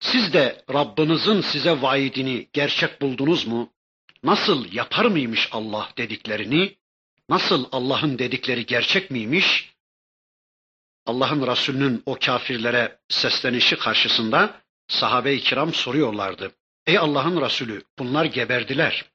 Siz 0.00 0.32
de 0.32 0.64
Rabbinizin 0.72 1.40
size 1.40 1.82
vaidini 1.82 2.48
gerçek 2.52 3.02
buldunuz 3.02 3.46
mu? 3.46 3.70
Nasıl 4.22 4.72
yapar 4.72 5.04
mıymış 5.04 5.48
Allah 5.52 5.88
dediklerini? 5.98 6.76
Nasıl 7.28 7.66
Allah'ın 7.72 8.18
dedikleri 8.18 8.66
gerçek 8.66 9.10
miymiş? 9.10 9.74
Allah'ın 11.06 11.46
Resulü'nün 11.46 12.02
o 12.06 12.18
kafirlere 12.20 12.98
seslenişi 13.08 13.76
karşısında 13.76 14.60
sahabe-i 14.88 15.40
kiram 15.40 15.74
soruyorlardı. 15.74 16.52
Ey 16.86 16.98
Allah'ın 16.98 17.40
Resulü 17.40 17.82
bunlar 17.98 18.24
geberdiler. 18.24 19.13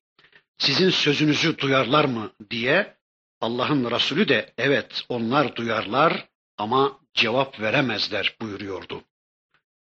Sizin 0.60 0.90
sözünüzü 0.90 1.58
duyarlar 1.58 2.06
mı 2.06 2.32
diye 2.50 2.98
Allah'ın 3.42 3.92
Resulü 3.92 4.28
de 4.28 4.54
evet 4.58 5.04
onlar 5.10 5.56
duyarlar 5.56 6.28
ama 6.58 7.00
cevap 7.14 7.60
veremezler 7.60 8.36
buyuruyordu. 8.42 9.04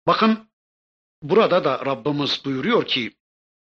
Bakın 0.08 0.50
burada 1.22 1.64
da 1.64 1.86
Rabbimiz 1.86 2.46
buyuruyor 2.46 2.88
ki 2.88 3.14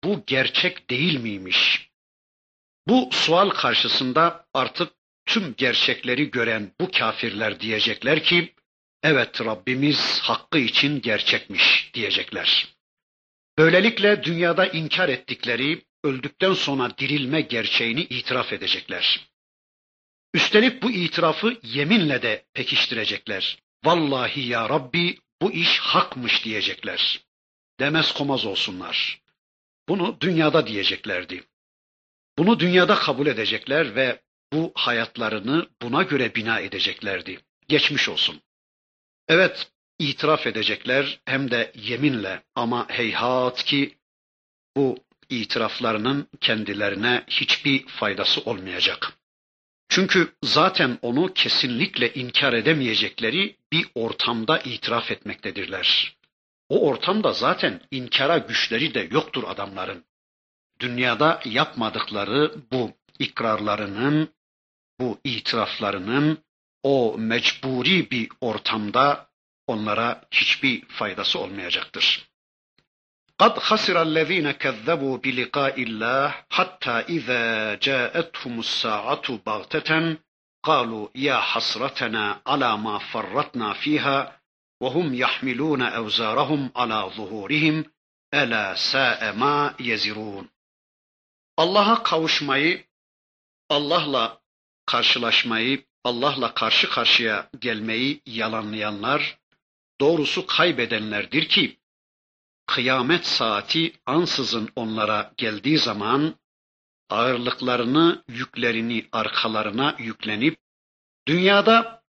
bu 0.04 0.22
gerçek 0.26 0.90
değil 0.90 1.20
miymiş? 1.20 1.90
Bu 2.88 3.08
sual 3.12 3.50
karşısında 3.50 4.46
artık 4.54 4.92
tüm 5.26 5.54
gerçekleri 5.56 6.30
gören 6.30 6.72
bu 6.80 6.90
kafirler 6.90 7.60
diyecekler 7.60 8.22
ki 8.22 8.54
evet 9.02 9.40
Rabbimiz 9.40 10.20
hakkı 10.22 10.58
için 10.58 11.00
gerçekmiş 11.00 11.90
diyecekler. 11.94 12.76
Böylelikle 13.58 14.24
dünyada 14.24 14.66
inkar 14.66 15.08
ettikleri 15.08 15.84
öldükten 16.04 16.52
sonra 16.52 16.98
dirilme 16.98 17.40
gerçeğini 17.40 18.00
itiraf 18.00 18.52
edecekler. 18.52 19.28
Üstelik 20.34 20.82
bu 20.82 20.90
itirafı 20.90 21.58
yeminle 21.62 22.22
de 22.22 22.44
pekiştirecekler. 22.54 23.58
Vallahi 23.84 24.40
ya 24.40 24.68
Rabbi 24.68 25.18
bu 25.42 25.52
iş 25.52 25.78
hakmış 25.78 26.44
diyecekler. 26.44 27.20
Demez 27.80 28.12
komaz 28.12 28.46
olsunlar. 28.46 29.22
Bunu 29.88 30.16
dünyada 30.20 30.66
diyeceklerdi. 30.66 31.44
Bunu 32.38 32.60
dünyada 32.60 32.94
kabul 32.94 33.26
edecekler 33.26 33.96
ve 33.96 34.22
bu 34.52 34.72
hayatlarını 34.74 35.68
buna 35.82 36.02
göre 36.02 36.34
bina 36.34 36.60
edeceklerdi. 36.60 37.40
Geçmiş 37.68 38.08
olsun. 38.08 38.40
Evet, 39.28 39.72
itiraf 39.98 40.46
edecekler 40.46 41.20
hem 41.24 41.50
de 41.50 41.72
yeminle 41.74 42.42
ama 42.54 42.88
heyhat 42.88 43.64
ki 43.64 43.98
bu 44.76 45.03
itiraflarının 45.30 46.28
kendilerine 46.40 47.24
hiçbir 47.28 47.86
faydası 47.86 48.40
olmayacak. 48.40 49.12
Çünkü 49.88 50.32
zaten 50.42 50.98
onu 51.02 51.34
kesinlikle 51.34 52.12
inkar 52.14 52.52
edemeyecekleri 52.52 53.56
bir 53.72 53.86
ortamda 53.94 54.58
itiraf 54.58 55.10
etmektedirler. 55.10 56.16
O 56.68 56.88
ortamda 56.88 57.32
zaten 57.32 57.80
inkara 57.90 58.38
güçleri 58.38 58.94
de 58.94 59.08
yoktur 59.10 59.44
adamların. 59.46 60.04
Dünyada 60.80 61.40
yapmadıkları 61.44 62.54
bu 62.72 62.92
ikrarlarının, 63.18 64.28
bu 65.00 65.20
itiraflarının 65.24 66.38
o 66.82 67.14
mecburi 67.18 68.10
bir 68.10 68.28
ortamda 68.40 69.28
onlara 69.66 70.24
hiçbir 70.30 70.84
faydası 70.86 71.38
olmayacaktır. 71.38 72.28
قد 73.39 73.59
خسر 73.59 74.01
الذين 74.01 74.51
كذبوا 74.51 75.17
بلقاء 75.17 75.83
الله 75.83 76.35
حتى 76.49 76.91
إذا 76.91 77.75
جاءتهم 77.75 78.59
الساعة 78.59 79.37
بغتة 79.45 80.17
قالوا 80.63 81.07
يا 81.15 81.39
حسرتنا 81.39 82.41
على 82.47 82.77
ما 82.77 82.97
فرطنا 82.97 83.73
فيها 83.73 84.39
وهم 84.81 85.13
يحملون 85.13 85.81
أوزارهم 85.81 86.71
على 86.75 87.11
ظهورهم 87.15 87.85
ألا 88.33 88.75
ساء 88.75 89.33
ما 89.33 89.75
يزرون 89.79 90.49
Allah'a 91.59 92.03
kavuşmayı, 92.03 92.83
Allah'la 93.69 94.41
karşılaşmayı, 94.85 95.85
Allah'la 96.03 96.53
karşı 96.53 96.89
karşıya 96.89 97.49
gelmeyi 97.59 98.21
yalanlayanlar 98.25 99.37
doğrusu 100.01 100.47
kaybedenlerdir 100.47 101.49
ki 101.49 101.79
kıyamet 102.66 103.26
saati 103.26 103.92
ansızın 104.06 104.68
onlara 104.76 105.32
geldiği 105.36 105.78
zaman 105.78 106.34
ağırlıklarını, 107.10 108.24
yüklerini 108.28 109.08
arkalarına 109.12 109.96
yüklenip 109.98 110.58
dünyada 111.28 112.02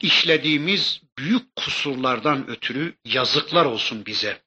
işlediğimiz 0.00 1.02
büyük 1.18 1.56
kusurlardan 1.56 2.48
ötürü 2.48 2.96
yazıklar 3.04 3.64
olsun 3.64 4.06
bize. 4.06 4.42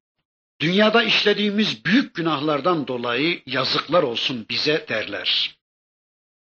Dünyada 0.60 1.04
işlediğimiz 1.04 1.86
büyük 1.86 2.16
günahlardan 2.16 2.88
dolayı 2.88 3.44
yazıklar 3.46 4.04
olsun 4.04 4.46
bize 4.50 4.86
derler. 4.90 5.58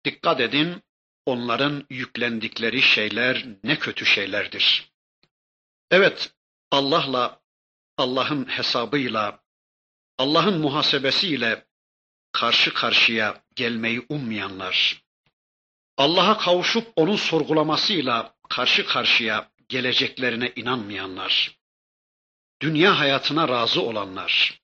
Dikkat 0.04 0.40
edin, 0.40 0.82
onların 1.26 1.86
yüklendikleri 1.90 2.82
şeyler 2.82 3.46
ne 3.64 3.78
kötü 3.78 4.06
şeylerdir. 4.06 4.92
Evet, 5.90 6.32
Allah'la, 6.70 7.39
Allah'ın 8.00 8.44
hesabıyla, 8.44 9.40
Allah'ın 10.18 10.60
muhasebesiyle 10.60 11.66
karşı 12.32 12.74
karşıya 12.74 13.42
gelmeyi 13.56 14.06
ummayanlar, 14.08 15.02
Allah'a 15.96 16.38
kavuşup 16.38 16.92
onun 16.96 17.16
sorgulamasıyla 17.16 18.34
karşı 18.48 18.86
karşıya 18.86 19.50
geleceklerine 19.68 20.52
inanmayanlar, 20.56 21.58
dünya 22.62 22.98
hayatına 22.98 23.48
razı 23.48 23.82
olanlar, 23.82 24.60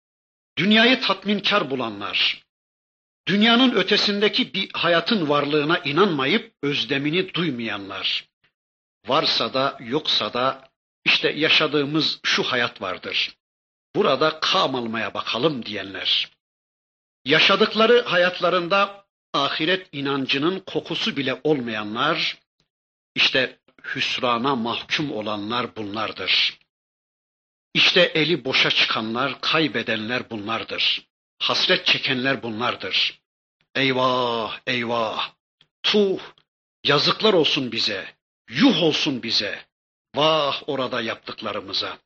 dünyayı 0.58 1.00
tatminkar 1.00 1.70
bulanlar, 1.70 2.42
dünyanın 3.26 3.74
ötesindeki 3.74 4.54
bir 4.54 4.70
hayatın 4.72 5.28
varlığına 5.28 5.78
inanmayıp 5.78 6.54
özlemini 6.62 7.34
duymayanlar, 7.34 8.28
varsa 9.06 9.54
da 9.54 9.78
yoksa 9.80 10.32
da 10.34 10.70
işte 11.06 11.28
yaşadığımız 11.30 12.20
şu 12.22 12.42
hayat 12.42 12.82
vardır. 12.82 13.36
Burada 13.96 14.40
kam 14.40 14.74
almaya 14.74 15.14
bakalım 15.14 15.66
diyenler. 15.66 16.30
Yaşadıkları 17.24 18.02
hayatlarında 18.02 19.06
ahiret 19.34 19.88
inancının 19.92 20.60
kokusu 20.60 21.16
bile 21.16 21.40
olmayanlar, 21.44 22.38
işte 23.14 23.58
hüsrana 23.94 24.56
mahkum 24.56 25.12
olanlar 25.12 25.76
bunlardır. 25.76 26.58
İşte 27.74 28.00
eli 28.00 28.44
boşa 28.44 28.70
çıkanlar, 28.70 29.40
kaybedenler 29.40 30.30
bunlardır. 30.30 31.06
Hasret 31.38 31.86
çekenler 31.86 32.42
bunlardır. 32.42 33.20
Eyvah, 33.74 34.58
eyvah, 34.66 35.32
tuh, 35.82 36.20
yazıklar 36.84 37.32
olsun 37.32 37.72
bize, 37.72 38.14
yuh 38.48 38.82
olsun 38.82 39.22
bize. 39.22 39.65
Vah 40.16 40.62
orada 40.66 41.00
yaptıklarımıza. 41.00 41.98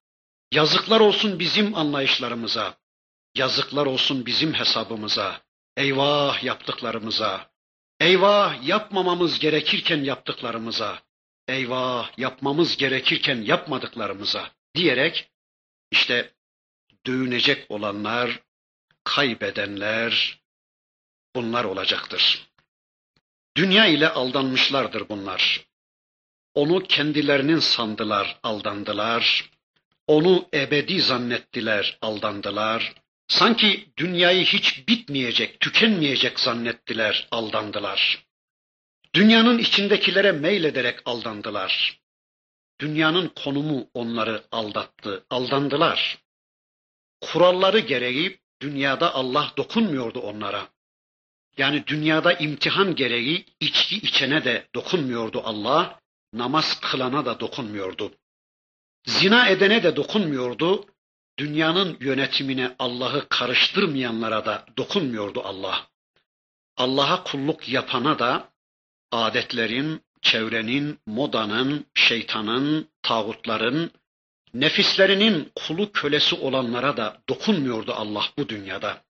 Yazıklar 0.53 1.01
olsun 1.01 1.39
bizim 1.39 1.75
anlayışlarımıza. 1.75 2.79
Yazıklar 3.35 3.87
olsun 3.87 4.27
bizim 4.27 4.55
hesabımıza. 4.55 5.41
Eyvah 5.77 6.45
yaptıklarımıza. 6.45 7.51
Eyvah 8.01 8.67
yapmamamız 8.67 9.39
gerekirken 9.39 10.05
yaptıklarımıza. 10.05 11.03
Eyvah 11.49 12.19
yapmamız 12.19 12.77
gerekirken 12.77 13.43
yapmadıklarımıza 13.43 14.51
diyerek 14.75 15.31
işte 15.91 16.35
dövünecek 17.07 17.71
olanlar, 17.71 18.41
kaybedenler 19.05 20.41
bunlar 21.37 21.65
olacaktır. 21.65 22.49
Dünya 23.57 23.87
ile 23.87 24.09
aldanmışlardır 24.09 25.09
bunlar. 25.09 25.70
Onu 26.55 26.83
kendilerinin 26.83 27.59
sandılar, 27.59 28.39
aldandılar. 28.43 29.51
Onu 30.07 30.49
ebedi 30.55 31.01
zannettiler, 31.01 31.99
aldandılar. 32.03 32.95
Sanki 33.29 33.89
dünyayı 33.97 34.45
hiç 34.45 34.89
bitmeyecek, 34.89 35.61
tükenmeyecek 35.61 36.41
zannettiler, 36.41 37.29
aldandılar. 37.31 38.25
Dünyanın 39.15 39.59
içindekilere 39.59 40.33
meylederek 40.33 40.99
aldandılar. 41.05 42.01
Dünyanın 42.81 43.29
konumu 43.29 43.91
onları 43.95 44.45
aldattı, 44.53 45.25
aldandılar. 45.31 46.19
Kuralları 47.21 47.79
gereği 47.79 48.41
dünyada 48.63 49.15
Allah 49.15 49.53
dokunmuyordu 49.57 50.21
onlara. 50.21 50.69
Yani 51.59 51.87
dünyada 51.87 52.33
imtihan 52.33 52.95
gereği 52.95 53.47
içki 53.61 53.97
içene 53.97 54.45
de 54.45 54.67
dokunmuyordu 54.75 55.43
Allah, 55.45 56.00
namaz 56.33 56.81
kılana 56.81 57.27
da 57.27 57.41
dokunmuyordu. 57.41 58.13
Zina 59.07 59.49
edene 59.49 59.83
de 59.83 59.97
dokunmuyordu, 59.97 60.87
dünyanın 61.39 61.97
yönetimine 62.01 62.75
Allah'ı 62.79 63.29
karıştırmayanlara 63.29 64.47
da 64.47 64.67
dokunmuyordu 64.77 65.43
Allah. 65.43 65.87
Allah'a 66.77 67.25
kulluk 67.25 67.69
yapana 67.69 68.19
da 68.19 68.49
adetlerin, 69.11 70.03
çevrenin, 70.23 70.99
modanın, 71.07 71.87
şeytanın, 71.95 72.89
tağutların, 73.03 73.91
nefislerinin 74.55 75.53
kulu 75.55 75.93
kölesi 75.93 76.35
olanlara 76.35 76.97
da 76.97 77.23
dokunmuyordu 77.29 77.93
Allah 77.93 78.25
bu 78.39 78.49
dünyada. 78.49 79.05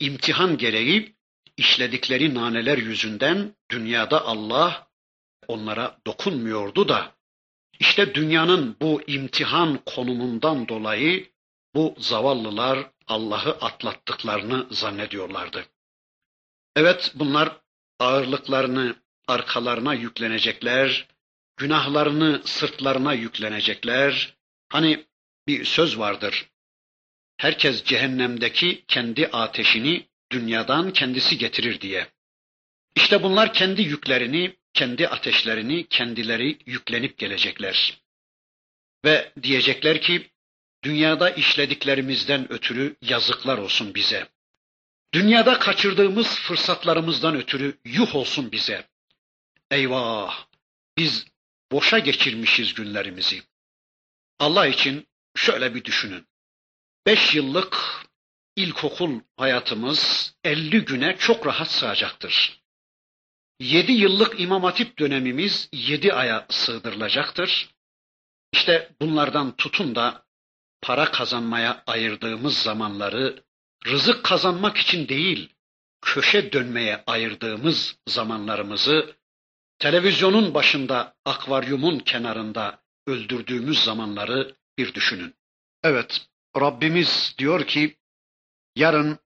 İmtihan 0.00 0.58
gereği 0.58 1.16
işledikleri 1.56 2.34
naneler 2.34 2.78
yüzünden 2.78 3.54
dünyada 3.70 4.24
Allah 4.24 4.87
onlara 5.48 5.98
dokunmuyordu 6.06 6.88
da 6.88 7.14
işte 7.80 8.14
dünyanın 8.14 8.76
bu 8.80 9.02
imtihan 9.06 9.80
konumundan 9.86 10.68
dolayı 10.68 11.30
bu 11.74 11.94
zavallılar 11.98 12.90
Allah'ı 13.06 13.50
atlattıklarını 13.50 14.66
zannediyorlardı. 14.70 15.64
Evet 16.76 17.12
bunlar 17.14 17.56
ağırlıklarını 17.98 18.96
arkalarına 19.28 19.94
yüklenecekler, 19.94 21.08
günahlarını 21.56 22.42
sırtlarına 22.44 23.14
yüklenecekler. 23.14 24.36
Hani 24.68 25.06
bir 25.46 25.64
söz 25.64 25.98
vardır. 25.98 26.48
Herkes 27.36 27.84
cehennemdeki 27.84 28.84
kendi 28.88 29.26
ateşini 29.26 30.08
dünyadan 30.32 30.92
kendisi 30.92 31.38
getirir 31.38 31.80
diye. 31.80 32.06
İşte 32.96 33.22
bunlar 33.22 33.52
kendi 33.52 33.82
yüklerini, 33.82 34.56
kendi 34.74 35.08
ateşlerini 35.08 35.88
kendileri 35.88 36.58
yüklenip 36.66 37.18
gelecekler. 37.18 38.02
Ve 39.04 39.32
diyecekler 39.42 40.00
ki 40.00 40.30
dünyada 40.82 41.30
işlediklerimizden 41.30 42.52
ötürü 42.52 42.96
yazıklar 43.02 43.58
olsun 43.58 43.94
bize. 43.94 44.28
Dünyada 45.14 45.58
kaçırdığımız 45.58 46.26
fırsatlarımızdan 46.26 47.36
ötürü 47.36 47.78
yuh 47.84 48.14
olsun 48.14 48.52
bize. 48.52 48.88
Eyvah! 49.70 50.46
Biz 50.96 51.26
boşa 51.72 51.98
geçirmişiz 51.98 52.74
günlerimizi. 52.74 53.42
Allah 54.38 54.66
için 54.66 55.06
şöyle 55.36 55.74
bir 55.74 55.84
düşünün. 55.84 56.26
Beş 57.06 57.34
yıllık 57.34 57.76
ilkokul 58.56 59.20
hayatımız 59.36 60.34
elli 60.44 60.84
güne 60.84 61.16
çok 61.18 61.46
rahat 61.46 61.70
sığacaktır. 61.70 62.57
Yedi 63.60 63.92
yıllık 63.92 64.40
imam 64.40 64.64
hatip 64.64 64.98
dönemimiz 64.98 65.68
yedi 65.72 66.12
aya 66.12 66.46
sığdırılacaktır. 66.50 67.74
İşte 68.52 68.90
bunlardan 69.00 69.56
tutun 69.56 69.94
da 69.94 70.26
para 70.82 71.10
kazanmaya 71.10 71.82
ayırdığımız 71.86 72.58
zamanları 72.58 73.44
rızık 73.86 74.24
kazanmak 74.24 74.76
için 74.76 75.08
değil, 75.08 75.54
köşe 76.00 76.52
dönmeye 76.52 77.04
ayırdığımız 77.06 77.96
zamanlarımızı 78.08 79.16
televizyonun 79.78 80.54
başında, 80.54 81.16
akvaryumun 81.24 81.98
kenarında 81.98 82.82
öldürdüğümüz 83.06 83.84
zamanları 83.84 84.56
bir 84.78 84.94
düşünün. 84.94 85.34
Evet, 85.82 86.26
Rabbimiz 86.60 87.34
diyor 87.38 87.66
ki, 87.66 87.96
yarın 88.76 89.18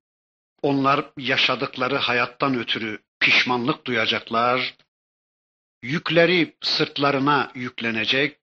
onlar 0.63 1.11
yaşadıkları 1.19 1.97
hayattan 1.97 2.59
ötürü 2.59 2.99
pişmanlık 3.23 3.87
duyacaklar, 3.87 4.75
yükleri 5.83 6.57
sırtlarına 6.61 7.53
yüklenecek 7.55 8.39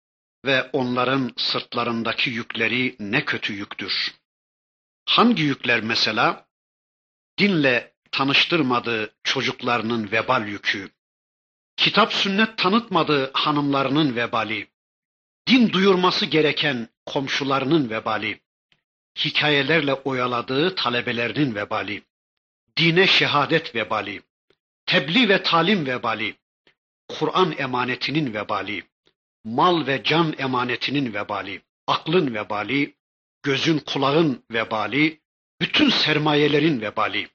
ve 0.46 0.70
onların 0.74 1.32
sırtlarındaki 1.38 2.30
yükleri 2.30 2.96
ne 3.00 3.26
kötü 3.26 3.54
yüktür. 3.54 4.14
Hangi 5.06 5.44
yükler 5.44 5.82
mesela? 5.82 6.48
Dinle 7.40 7.94
tanıştırmadığı 8.12 9.14
çocuklarının 9.24 10.12
vebal 10.12 10.48
yükü, 10.48 10.90
kitap 11.78 12.14
sünnet 12.14 12.58
tanıtmadığı 12.58 13.32
hanımlarının 13.34 14.16
vebali, 14.16 14.68
din 15.48 15.74
duyurması 15.74 16.26
gereken 16.26 16.90
komşularının 17.06 17.90
vebali, 17.90 18.42
hikayelerle 19.18 19.94
oyaladığı 19.94 20.76
talebelerinin 20.76 21.56
vebali, 21.56 22.04
dine 22.78 23.08
şehadet 23.08 23.76
vebali, 23.76 24.29
tebliğ 24.90 25.30
ve 25.30 25.44
talim 25.44 25.86
vebali, 25.86 26.36
Kur'an 27.08 27.56
emanetinin 27.58 28.34
vebali, 28.34 28.84
mal 29.44 29.88
ve 29.88 30.04
can 30.04 30.36
emanetinin 30.38 31.14
vebali, 31.14 31.62
aklın 31.88 32.36
vebali, 32.36 32.96
gözün 33.44 33.80
kulağın 33.80 34.44
vebali, 34.52 35.20
bütün 35.62 35.90
sermayelerin 35.90 36.82
vebali. 36.82 37.30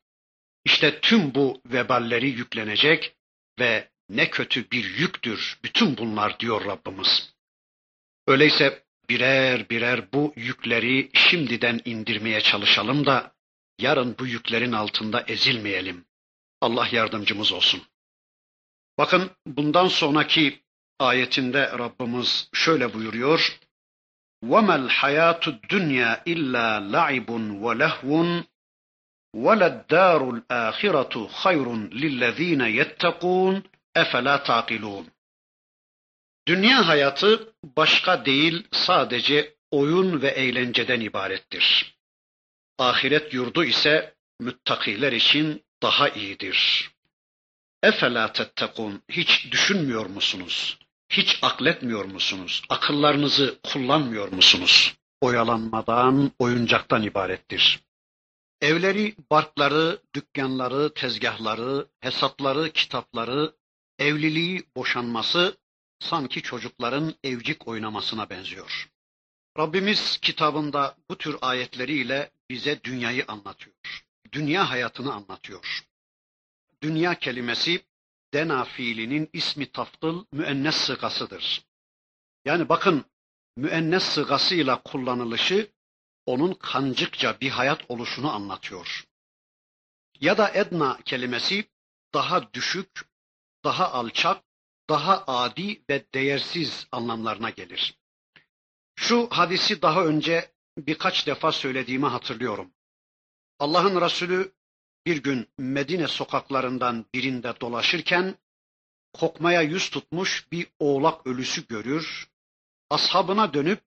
İşte 0.64 1.00
tüm 1.00 1.34
bu 1.34 1.60
veballeri 1.66 2.28
yüklenecek 2.28 3.16
ve 3.58 3.88
ne 4.08 4.30
kötü 4.30 4.70
bir 4.70 4.84
yüktür 4.98 5.58
bütün 5.64 5.96
bunlar 5.96 6.40
diyor 6.40 6.64
Rabbimiz. 6.64 7.34
Öyleyse 8.26 8.84
birer 9.10 9.70
birer 9.70 10.12
bu 10.12 10.32
yükleri 10.36 11.10
şimdiden 11.14 11.80
indirmeye 11.84 12.40
çalışalım 12.40 13.06
da 13.06 13.34
yarın 13.78 14.16
bu 14.18 14.26
yüklerin 14.26 14.72
altında 14.72 15.24
ezilmeyelim. 15.28 16.04
Allah 16.63 16.87
yardımcımız 16.91 17.51
olsun. 17.51 17.81
Bakın 18.97 19.31
bundan 19.47 19.87
sonraki 19.87 20.63
ayetinde 20.99 21.71
Rabbimiz 21.71 22.49
şöyle 22.53 22.93
buyuruyor. 22.93 23.59
وَمَا 24.43 24.75
الْحَيَاةُ 24.87 25.43
الدُّنْيَا 25.53 26.11
إِلَّا 26.33 26.67
لَعِبٌ 26.95 27.29
وَلَهْوٌ 27.63 28.43
وَلَلدَّارُ 29.45 30.21
الْآخِرَةُ 30.35 31.13
خَيْرٌ 31.43 31.67
لِلَّذ۪ينَ 32.01 32.61
يَتَّقُونَ 32.79 33.63
اَفَلَا 33.97 34.35
تَعْقِلُونَ 34.49 35.05
Dünya 36.47 36.87
hayatı 36.87 37.53
başka 37.63 38.25
değil 38.25 38.67
sadece 38.71 39.55
oyun 39.71 40.21
ve 40.21 40.27
eğlenceden 40.27 41.01
ibarettir. 41.01 41.95
Ahiret 42.77 43.33
yurdu 43.33 43.63
ise 43.63 44.15
müttakiler 44.39 45.11
için 45.11 45.63
daha 45.84 46.08
iyidir. 46.08 46.90
Efela 47.82 48.32
tettekun 48.32 49.02
hiç 49.08 49.48
düşünmüyor 49.50 50.06
musunuz? 50.06 50.78
Hiç 51.08 51.38
akletmiyor 51.42 52.04
musunuz? 52.04 52.62
Akıllarınızı 52.68 53.58
kullanmıyor 53.72 54.32
musunuz? 54.32 54.94
Oyalanmadan, 55.20 56.30
oyuncaktan 56.38 57.02
ibarettir. 57.02 57.80
Evleri, 58.60 59.14
barkları, 59.30 59.98
dükkanları, 60.14 60.94
tezgahları, 60.94 61.86
hesapları, 62.00 62.72
kitapları, 62.72 63.52
evliliği, 63.98 64.64
boşanması 64.76 65.56
sanki 66.00 66.42
çocukların 66.42 67.14
evcik 67.24 67.68
oynamasına 67.68 68.30
benziyor. 68.30 68.88
Rabbimiz 69.58 70.18
kitabında 70.18 70.96
bu 71.10 71.18
tür 71.18 71.36
ayetleriyle 71.42 72.30
bize 72.50 72.84
dünyayı 72.84 73.24
anlatıyor. 73.28 74.03
Dünya 74.34 74.70
hayatını 74.70 75.14
anlatıyor. 75.14 75.84
Dünya 76.82 77.18
kelimesi 77.18 77.86
dena 78.34 78.64
fiilinin 78.64 79.30
ismi 79.32 79.72
taftıl 79.72 80.24
müennes 80.32 80.76
sıgasıdır. 80.76 81.64
Yani 82.44 82.68
bakın 82.68 83.04
müennes 83.56 84.02
sıgasıyla 84.02 84.82
kullanılışı 84.82 85.70
onun 86.26 86.54
kancıkça 86.54 87.40
bir 87.40 87.50
hayat 87.50 87.90
oluşunu 87.90 88.32
anlatıyor. 88.32 89.04
Ya 90.20 90.38
da 90.38 90.50
edna 90.54 90.98
kelimesi 91.04 91.70
daha 92.14 92.52
düşük, 92.52 93.08
daha 93.64 93.92
alçak, 93.92 94.44
daha 94.88 95.24
adi 95.26 95.82
ve 95.90 96.04
değersiz 96.14 96.86
anlamlarına 96.92 97.50
gelir. 97.50 97.98
Şu 98.96 99.28
hadisi 99.30 99.82
daha 99.82 100.04
önce 100.04 100.52
birkaç 100.78 101.26
defa 101.26 101.52
söylediğimi 101.52 102.06
hatırlıyorum. 102.06 102.73
Allah'ın 103.58 104.00
Resulü 104.00 104.52
bir 105.06 105.22
gün 105.22 105.48
Medine 105.58 106.08
sokaklarından 106.08 107.04
birinde 107.14 107.60
dolaşırken 107.60 108.34
kokmaya 109.12 109.62
yüz 109.62 109.90
tutmuş 109.90 110.46
bir 110.52 110.66
oğlak 110.78 111.26
ölüsü 111.26 111.66
görür. 111.66 112.28
Ashabına 112.90 113.54
dönüp 113.54 113.80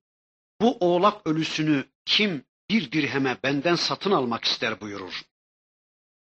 bu 0.61 0.77
oğlak 0.79 1.27
ölüsünü 1.27 1.85
kim 2.05 2.45
bir 2.69 2.91
dirheme 2.91 3.37
benden 3.43 3.75
satın 3.75 4.11
almak 4.11 4.45
ister 4.45 4.81
buyurur. 4.81 5.21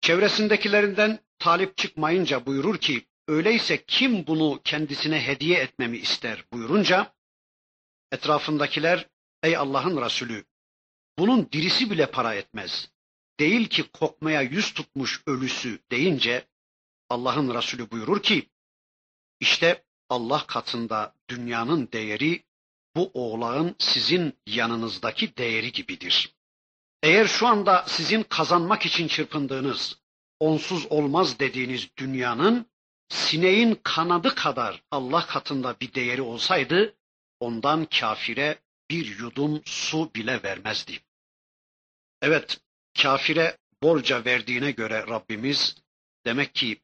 Çevresindekilerinden 0.01 1.19
talip 1.39 1.77
çıkmayınca 1.77 2.45
buyurur 2.45 2.77
ki 2.77 3.05
öyleyse 3.27 3.85
kim 3.85 4.27
bunu 4.27 4.61
kendisine 4.63 5.27
hediye 5.27 5.59
etmemi 5.59 5.97
ister 5.97 6.45
buyurunca 6.53 7.13
etrafındakiler 8.11 9.07
ey 9.43 9.57
Allah'ın 9.57 10.01
Resulü 10.05 10.45
bunun 11.17 11.49
dirisi 11.51 11.91
bile 11.91 12.11
para 12.11 12.33
etmez. 12.35 12.89
Değil 13.39 13.67
ki 13.69 13.83
kokmaya 13.83 14.41
yüz 14.41 14.73
tutmuş 14.73 15.21
ölüsü 15.27 15.79
deyince 15.91 16.47
Allah'ın 17.09 17.55
Resulü 17.55 17.91
buyurur 17.91 18.23
ki 18.23 18.49
işte 19.39 19.83
Allah 20.09 20.47
katında 20.47 21.15
dünyanın 21.29 21.89
değeri 21.91 22.43
bu 22.95 23.11
oğlağın 23.13 23.75
sizin 23.79 24.33
yanınızdaki 24.47 25.37
değeri 25.37 25.71
gibidir. 25.71 26.35
Eğer 27.03 27.25
şu 27.25 27.47
anda 27.47 27.85
sizin 27.87 28.23
kazanmak 28.23 28.85
için 28.85 29.07
çırpındığınız, 29.07 29.99
onsuz 30.39 30.85
olmaz 30.85 31.39
dediğiniz 31.39 31.89
dünyanın 31.97 32.65
sineğin 33.09 33.79
kanadı 33.83 34.35
kadar 34.35 34.83
Allah 34.91 35.25
katında 35.25 35.75
bir 35.81 35.93
değeri 35.93 36.21
olsaydı 36.21 36.95
ondan 37.39 37.85
kafire 37.85 38.59
bir 38.89 39.19
yudum 39.19 39.61
su 39.65 40.11
bile 40.15 40.43
vermezdi. 40.43 40.99
Evet, 42.21 42.59
kafire 43.01 43.57
borca 43.83 44.25
verdiğine 44.25 44.71
göre 44.71 45.05
Rabbimiz 45.07 45.75
demek 46.25 46.55
ki 46.55 46.81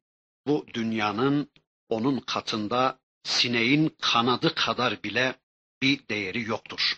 bu 0.47 0.65
dünyanın 0.73 1.51
onun 1.89 2.19
katında 2.19 2.99
sineğin 3.23 3.95
kanadı 4.01 4.55
kadar 4.55 5.03
bile 5.03 5.35
bir 5.81 6.07
değeri 6.07 6.41
yoktur. 6.41 6.97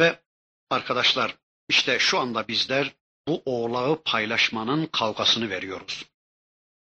Ve 0.00 0.22
arkadaşlar 0.70 1.36
işte 1.68 1.98
şu 1.98 2.18
anda 2.18 2.48
bizler 2.48 2.94
bu 3.28 3.42
oğlağı 3.44 4.02
paylaşmanın 4.02 4.86
kavgasını 4.86 5.50
veriyoruz. 5.50 6.04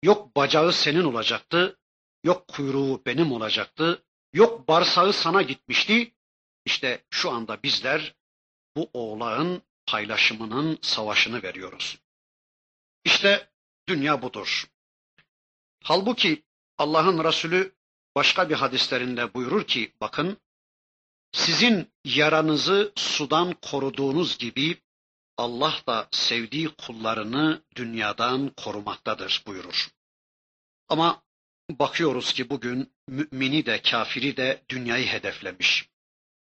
Yok 0.04 0.36
bacağı 0.36 0.74
senin 0.74 1.04
olacaktı, 1.04 1.80
yok 2.24 2.48
kuyruğu 2.48 3.02
benim 3.06 3.32
olacaktı, 3.32 4.04
yok 4.34 4.68
barsağı 4.68 5.14
sana 5.14 5.42
gitmişti. 5.42 6.14
İşte 6.66 7.04
şu 7.10 7.32
anda 7.32 7.64
bizler 7.64 8.16
bu 8.76 8.90
oğlağın 8.94 9.62
paylaşımının 9.88 10.80
savaşını 10.82 11.44
veriyoruz. 11.44 11.98
İşte 13.04 13.50
dünya 13.90 14.22
budur. 14.22 14.66
Halbuki 15.84 16.44
Allah'ın 16.78 17.24
Resulü 17.24 17.76
başka 18.16 18.50
bir 18.50 18.56
hadislerinde 18.56 19.34
buyurur 19.34 19.68
ki 19.68 19.94
bakın 20.02 20.38
sizin 21.32 21.92
yaranızı 22.04 22.94
sudan 22.96 23.54
koruduğunuz 23.54 24.38
gibi 24.38 24.82
Allah 25.38 25.74
da 25.88 26.08
sevdiği 26.12 26.70
kullarını 26.70 27.62
dünyadan 27.76 28.50
korumaktadır 28.50 29.44
buyurur. 29.48 29.90
Ama 30.90 31.24
bakıyoruz 31.72 32.34
ki 32.34 32.50
bugün 32.50 32.94
mümini 33.08 33.66
de 33.66 33.82
kafiri 33.82 34.38
de 34.38 34.64
dünyayı 34.70 35.08
hedeflemiş. 35.08 35.90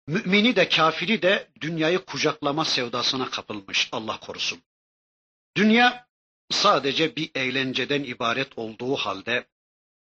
Mümini 0.07 0.57
de 0.57 0.69
kafiri 0.69 1.23
de 1.23 1.49
dünyayı 1.61 1.99
kucaklama 1.99 2.65
sevdasına 2.65 3.31
kapılmış 3.31 3.89
Allah 3.93 4.21
korusun. 4.21 4.63
Dünya 5.57 6.07
sadece 6.51 7.17
bir 7.17 7.31
eğlenceden 7.35 8.05
ibaret 8.05 8.59
olduğu 8.59 8.97
halde, 8.97 9.47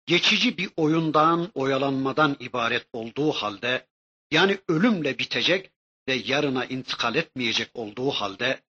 geçici 0.06 0.58
bir 0.58 0.70
oyundan, 0.76 1.50
oyalanmadan 1.54 2.36
ibaret 2.40 2.86
olduğu 2.92 3.32
halde, 3.32 3.86
yani 4.30 4.58
ölümle 4.68 5.18
bitecek 5.18 5.70
ve 6.08 6.14
yarına 6.14 6.64
intikal 6.64 7.14
etmeyecek 7.14 7.70
olduğu 7.74 8.10
halde, 8.10 8.62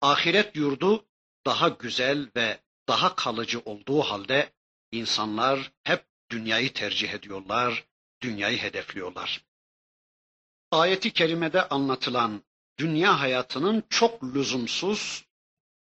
ahiret 0.00 0.56
yurdu 0.56 1.06
daha 1.46 1.68
güzel 1.68 2.30
ve 2.36 2.60
daha 2.88 3.14
kalıcı 3.14 3.60
olduğu 3.60 4.00
halde 4.00 4.52
insanlar 4.92 5.72
hep 5.84 6.04
dünyayı 6.30 6.72
tercih 6.72 7.10
ediyorlar, 7.10 7.84
dünyayı 8.22 8.58
hedefliyorlar. 8.58 9.46
Ayeti 10.70 11.12
kerimede 11.12 11.68
anlatılan 11.68 12.42
dünya 12.78 13.20
hayatının 13.20 13.84
çok 13.90 14.24
lüzumsuz, 14.24 15.24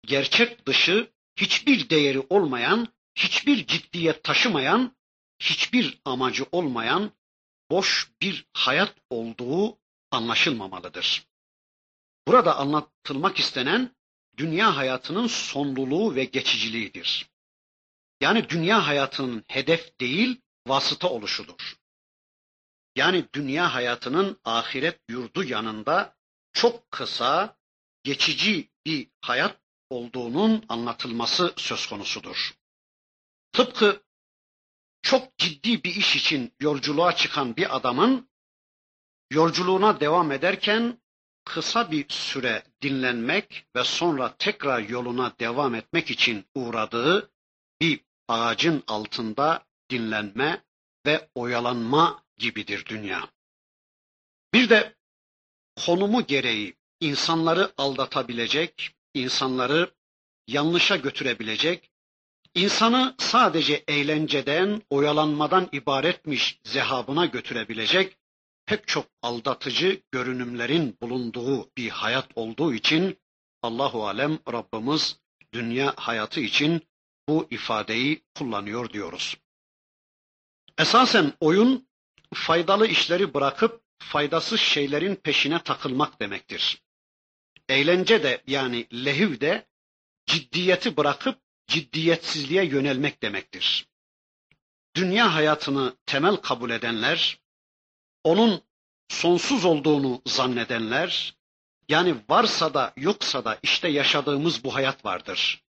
gerçek 0.07 0.67
dışı, 0.67 1.11
hiçbir 1.37 1.91
değeri 1.91 2.23
olmayan, 2.31 2.89
hiçbir 3.15 3.67
ciddiyet 3.67 4.25
taşımayan, 4.25 4.97
hiçbir 5.39 6.01
amacı 6.05 6.47
olmayan 6.53 7.13
boş 7.71 8.11
bir 8.21 8.47
hayat 8.53 8.95
olduğu 9.11 9.79
anlaşılmamalıdır. 10.11 11.27
Burada 12.29 12.57
anlatılmak 12.57 13.39
istenen 13.39 13.97
dünya 14.37 14.77
hayatının 14.77 15.27
sonluluğu 15.27 16.15
ve 16.15 16.25
geçiciliğidir. 16.25 17.31
Yani 18.21 18.49
dünya 18.49 18.87
hayatının 18.87 19.45
hedef 19.49 20.01
değil, 20.01 20.41
vasıta 20.67 21.09
oluşudur. 21.09 21.77
Yani 22.97 23.25
dünya 23.35 23.75
hayatının 23.75 24.41
ahiret 24.45 25.01
yurdu 25.09 25.45
yanında 25.45 26.17
çok 26.53 26.91
kısa, 26.91 27.57
geçici 28.03 28.71
bir 28.87 29.09
hayat 29.21 29.61
olduğunun 29.91 30.65
anlatılması 30.69 31.55
söz 31.57 31.87
konusudur. 31.87 32.55
Tıpkı 33.53 34.03
çok 35.03 35.39
ciddi 35.39 35.85
bir 35.85 35.95
iş 35.95 36.17
için 36.17 36.55
yolculuğa 36.61 37.17
çıkan 37.17 37.57
bir 37.57 37.77
adamın 37.77 38.29
yolculuğuna 39.31 40.01
devam 40.01 40.33
ederken 40.33 41.03
kısa 41.45 41.91
bir 41.91 42.09
süre 42.09 42.63
dinlenmek 42.83 43.67
ve 43.77 43.85
sonra 43.85 44.35
tekrar 44.39 44.81
yoluna 44.81 45.39
devam 45.39 45.75
etmek 45.75 46.11
için 46.11 46.47
uğradığı 46.55 47.31
bir 47.81 48.01
ağacın 48.29 48.83
altında 48.87 49.67
dinlenme 49.91 50.65
ve 51.07 51.29
oyalanma 51.35 52.24
gibidir 52.38 52.85
dünya. 52.87 53.29
Bir 54.55 54.68
de 54.68 54.94
konumu 55.87 56.27
gereği 56.27 56.77
insanları 57.01 57.73
aldatabilecek, 57.77 58.90
insanları 59.14 59.94
yanlışa 60.47 60.97
götürebilecek, 60.97 61.90
insanı 62.55 63.14
sadece 63.18 63.85
eğlenceden, 63.88 64.83
oyalanmadan 64.90 65.68
ibaretmiş 65.73 66.61
zehabına 66.64 67.27
götürebilecek 67.27 68.16
pek 68.66 68.88
çok 68.88 69.07
aldatıcı 69.23 70.03
görünümlerin 70.12 70.99
bulunduğu 71.03 71.70
bir 71.77 71.90
hayat 71.90 72.29
olduğu 72.35 72.75
için 72.75 73.18
Allahu 73.62 74.07
alem 74.07 74.38
Rabbimiz 74.53 75.18
dünya 75.53 75.94
hayatı 75.97 76.40
için 76.40 76.83
bu 77.29 77.47
ifadeyi 77.51 78.23
kullanıyor 78.35 78.90
diyoruz. 78.90 79.37
Esasen 80.79 81.33
oyun 81.40 81.88
faydalı 82.35 82.87
işleri 82.87 83.35
bırakıp 83.35 83.83
faydasız 83.99 84.61
şeylerin 84.61 85.14
peşine 85.14 85.62
takılmak 85.62 86.20
demektir. 86.20 86.83
Eğlence 87.68 88.23
de 88.23 88.42
yani 88.47 88.87
lehiv 89.05 89.40
de 89.40 89.66
ciddiyeti 90.27 90.97
bırakıp 90.97 91.38
ciddiyetsizliğe 91.66 92.64
yönelmek 92.64 93.23
demektir. 93.23 93.88
Dünya 94.97 95.35
hayatını 95.35 95.97
temel 96.07 96.37
kabul 96.37 96.70
edenler, 96.70 97.38
onun 98.25 98.62
sonsuz 99.09 99.64
olduğunu 99.64 100.23
zannedenler, 100.27 101.37
yani 101.88 102.14
varsa 102.29 102.75
da 102.75 102.92
yoksa 102.97 103.44
da 103.44 103.59
işte 103.62 103.88
yaşadığımız 103.88 104.64
bu 104.64 104.75
hayat 104.75 105.05
vardır. 105.05 105.64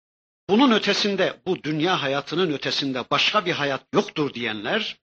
Bunun 0.50 0.72
ötesinde, 0.72 1.42
bu 1.46 1.64
dünya 1.64 2.02
hayatının 2.02 2.52
ötesinde 2.52 3.04
başka 3.12 3.46
bir 3.46 3.52
hayat 3.52 3.84
yoktur 3.94 4.34
diyenler, 4.34 5.01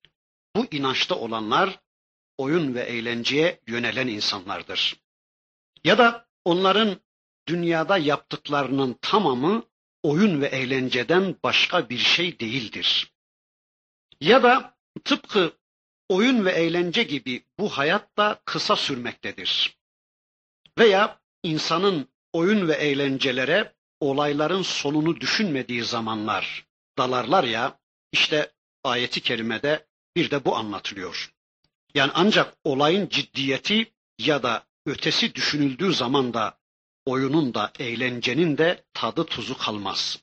bu 0.59 0.67
inançta 0.71 1.15
olanlar 1.15 1.81
oyun 2.39 2.75
ve 2.75 2.81
eğlenceye 2.81 3.61
yönelen 3.67 4.09
insanlardır. 4.09 4.97
Ya 5.85 5.99
da 5.99 6.27
onların 6.45 7.01
dünyada 7.49 7.99
yaptıklarının 7.99 8.99
tamamı 9.03 9.63
oyun 10.03 10.41
ve 10.41 10.47
eğlenceden 10.47 11.37
başka 11.45 11.89
bir 11.89 11.99
şey 11.99 12.41
değildir. 12.41 13.13
Ya 14.21 14.43
da 14.43 14.77
tıpkı 15.05 15.53
oyun 16.09 16.45
ve 16.45 16.53
eğlence 16.53 17.03
gibi 17.03 17.45
bu 17.59 17.69
hayat 17.69 18.17
da 18.17 18.43
kısa 18.45 18.77
sürmektedir. 18.77 19.79
Veya 20.79 21.21
insanın 21.43 22.09
oyun 22.33 22.69
ve 22.69 22.75
eğlencelere 22.75 23.75
olayların 24.01 24.63
sonunu 24.63 25.21
düşünmediği 25.21 25.85
zamanlar 25.85 26.67
dalarlar 26.99 27.45
ya 27.45 27.79
işte 28.13 28.53
ayeti 28.85 29.21
kerimede 29.21 29.88
bir 30.19 30.31
de 30.31 30.45
bu 30.45 30.57
anlatılıyor. 30.57 31.33
Yani 31.95 32.13
ancak 32.15 32.55
olayın 32.65 33.09
ciddiyeti 33.09 33.93
ya 34.19 34.43
da 34.43 34.67
ötesi 34.87 35.35
düşünüldüğü 35.35 35.95
zaman 35.95 36.35
da 36.35 36.59
oyunun 37.07 37.55
da 37.55 37.73
eğlencenin 37.79 38.59
de 38.59 38.85
tadı 38.95 39.25
tuzu 39.25 39.59
kalmaz. 39.59 40.23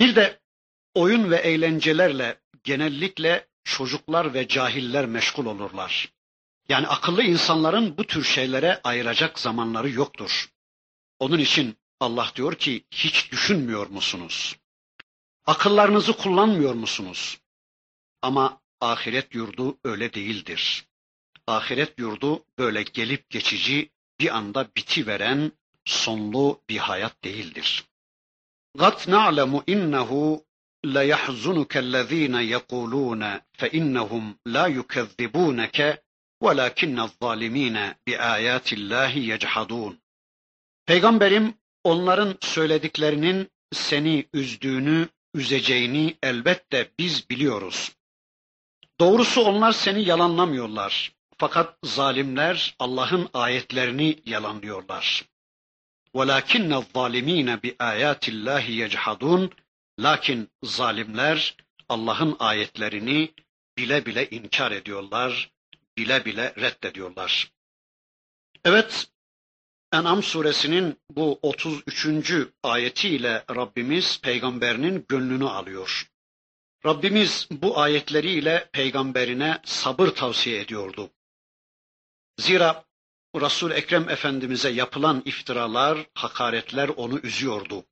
Bir 0.00 0.16
de 0.16 0.40
oyun 0.94 1.30
ve 1.30 1.36
eğlencelerle 1.36 2.40
genellikle 2.64 3.48
çocuklar 3.64 4.34
ve 4.34 4.48
cahiller 4.48 5.06
meşgul 5.06 5.46
olurlar. 5.46 6.12
Yani 6.68 6.86
akıllı 6.86 7.22
insanların 7.22 7.98
bu 7.98 8.06
tür 8.06 8.24
şeylere 8.24 8.80
ayıracak 8.84 9.38
zamanları 9.38 9.90
yoktur. 9.90 10.50
Onun 11.18 11.38
için 11.38 11.76
Allah 12.00 12.32
diyor 12.36 12.54
ki 12.54 12.84
hiç 12.90 13.32
düşünmüyor 13.32 13.86
musunuz? 13.86 14.56
Akıllarınızı 15.46 16.12
kullanmıyor 16.12 16.74
musunuz? 16.74 17.38
Ama 18.22 18.60
ahiret 18.81 19.35
yurdu 19.35 19.77
öyle 19.83 20.13
değildir. 20.13 20.85
Ahiret 21.47 21.99
yurdu 21.99 22.45
böyle 22.57 22.83
gelip 22.83 23.29
geçici, 23.29 23.89
bir 24.19 24.37
anda 24.37 24.69
biti 24.77 25.07
veren, 25.07 25.51
sonlu 25.85 26.61
bir 26.69 26.77
hayat 26.77 27.23
değildir. 27.23 27.83
قَدْ 28.77 28.97
نَعْلَمُ 29.15 29.63
إِنَّهُ 29.73 30.41
لَيَحْزُنُكَ 30.85 31.73
الَّذ۪ينَ 31.85 32.35
يَقُولُونَ 32.55 33.23
فَإِنَّهُمْ 33.59 34.23
لَا 34.47 34.65
يُكَذِّبُونَكَ 34.77 35.79
وَلَكِنَّ 36.43 36.97
الظَّالِم۪ينَ 37.07 37.77
بِآيَاتِ 38.07 38.67
اللّٰهِ 38.77 39.13
يَجْحَدُونَ 39.31 39.93
Peygamberim 40.85 41.53
onların 41.83 42.37
söylediklerinin 42.41 43.49
seni 43.73 44.25
üzdüğünü, 44.33 45.07
üzeceğini 45.33 46.17
elbette 46.23 46.91
biz 46.99 47.29
biliyoruz. 47.29 47.91
Doğrusu 48.99 49.41
onlar 49.41 49.71
seni 49.71 50.03
yalanlamıyorlar. 50.03 51.13
Fakat 51.37 51.77
zalimler 51.83 52.75
Allah'ın 52.79 53.29
ayetlerini 53.33 54.19
yalanlıyorlar. 54.25 55.25
وَلَكِنَّ 56.15 56.83
الظَّالِم۪ينَ 56.83 57.59
بِآيَاتِ 57.59 58.23
اللّٰهِ 58.31 58.65
يَجْحَدُونَ 58.87 59.49
Lakin 59.99 60.49
zalimler 60.63 61.55
Allah'ın 61.89 62.35
ayetlerini 62.39 63.33
bile 63.77 64.05
bile 64.05 64.29
inkar 64.29 64.71
ediyorlar, 64.71 65.51
bile 65.97 66.25
bile 66.25 66.53
reddediyorlar. 66.57 67.51
Evet, 68.65 69.07
En'am 69.93 70.23
suresinin 70.23 70.99
bu 71.09 71.39
33. 71.41 72.33
ayetiyle 72.63 73.43
Rabbimiz 73.55 74.21
peygamberinin 74.21 75.05
gönlünü 75.09 75.45
alıyor. 75.45 76.11
Rabbimiz 76.86 77.48
bu 77.50 77.78
ayetleriyle 77.80 78.68
peygamberine 78.72 79.60
sabır 79.64 80.08
tavsiye 80.08 80.60
ediyordu. 80.60 81.10
Zira 82.38 82.84
Resul 83.36 83.70
Ekrem 83.70 84.08
Efendimize 84.08 84.70
yapılan 84.70 85.22
iftiralar, 85.24 86.06
hakaretler 86.14 86.88
onu 86.88 87.18
üzüyordu. 87.18 87.84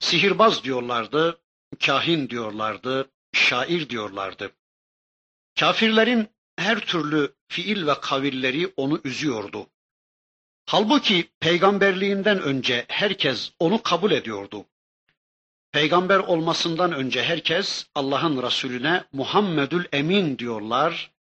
Sihirbaz 0.00 0.64
diyorlardı, 0.64 1.40
kahin 1.86 2.30
diyorlardı, 2.30 3.10
şair 3.32 3.88
diyorlardı. 3.88 4.52
Kafirlerin 5.60 6.28
her 6.56 6.80
türlü 6.80 7.34
fiil 7.48 7.86
ve 7.86 8.00
kavilleri 8.00 8.72
onu 8.76 9.00
üzüyordu. 9.04 9.66
Halbuki 10.66 11.28
peygamberliğinden 11.40 12.42
önce 12.42 12.84
herkes 12.88 13.52
onu 13.58 13.82
kabul 13.82 14.10
ediyordu. 14.10 14.66
Peygamber 15.76 16.18
olmasından 16.18 16.92
önce 16.92 17.22
herkes 17.22 17.86
Allah'ın 17.94 18.42
Resulüne 18.42 19.04
Muhammedül 19.12 19.84
Emin 19.92 20.38
diyorlar. 20.38 21.12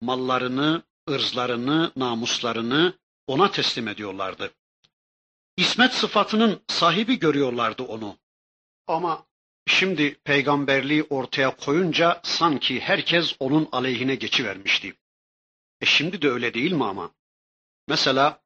Mallarını, 0.00 0.82
ırzlarını, 1.10 1.92
namuslarını 1.96 2.98
ona 3.26 3.50
teslim 3.50 3.88
ediyorlardı. 3.88 4.50
İsmet 5.56 5.94
sıfatının 5.94 6.62
sahibi 6.68 7.18
görüyorlardı 7.18 7.82
onu. 7.82 8.18
Ama 8.86 9.26
şimdi 9.66 10.14
peygamberliği 10.14 11.06
ortaya 11.10 11.56
koyunca 11.56 12.20
sanki 12.22 12.80
herkes 12.80 13.36
onun 13.40 13.68
aleyhine 13.72 14.14
geçivermişti. 14.14 14.94
E 15.80 15.86
şimdi 15.86 16.22
de 16.22 16.30
öyle 16.30 16.54
değil 16.54 16.72
mi 16.72 16.84
ama? 16.84 17.10
Mesela 17.88 18.42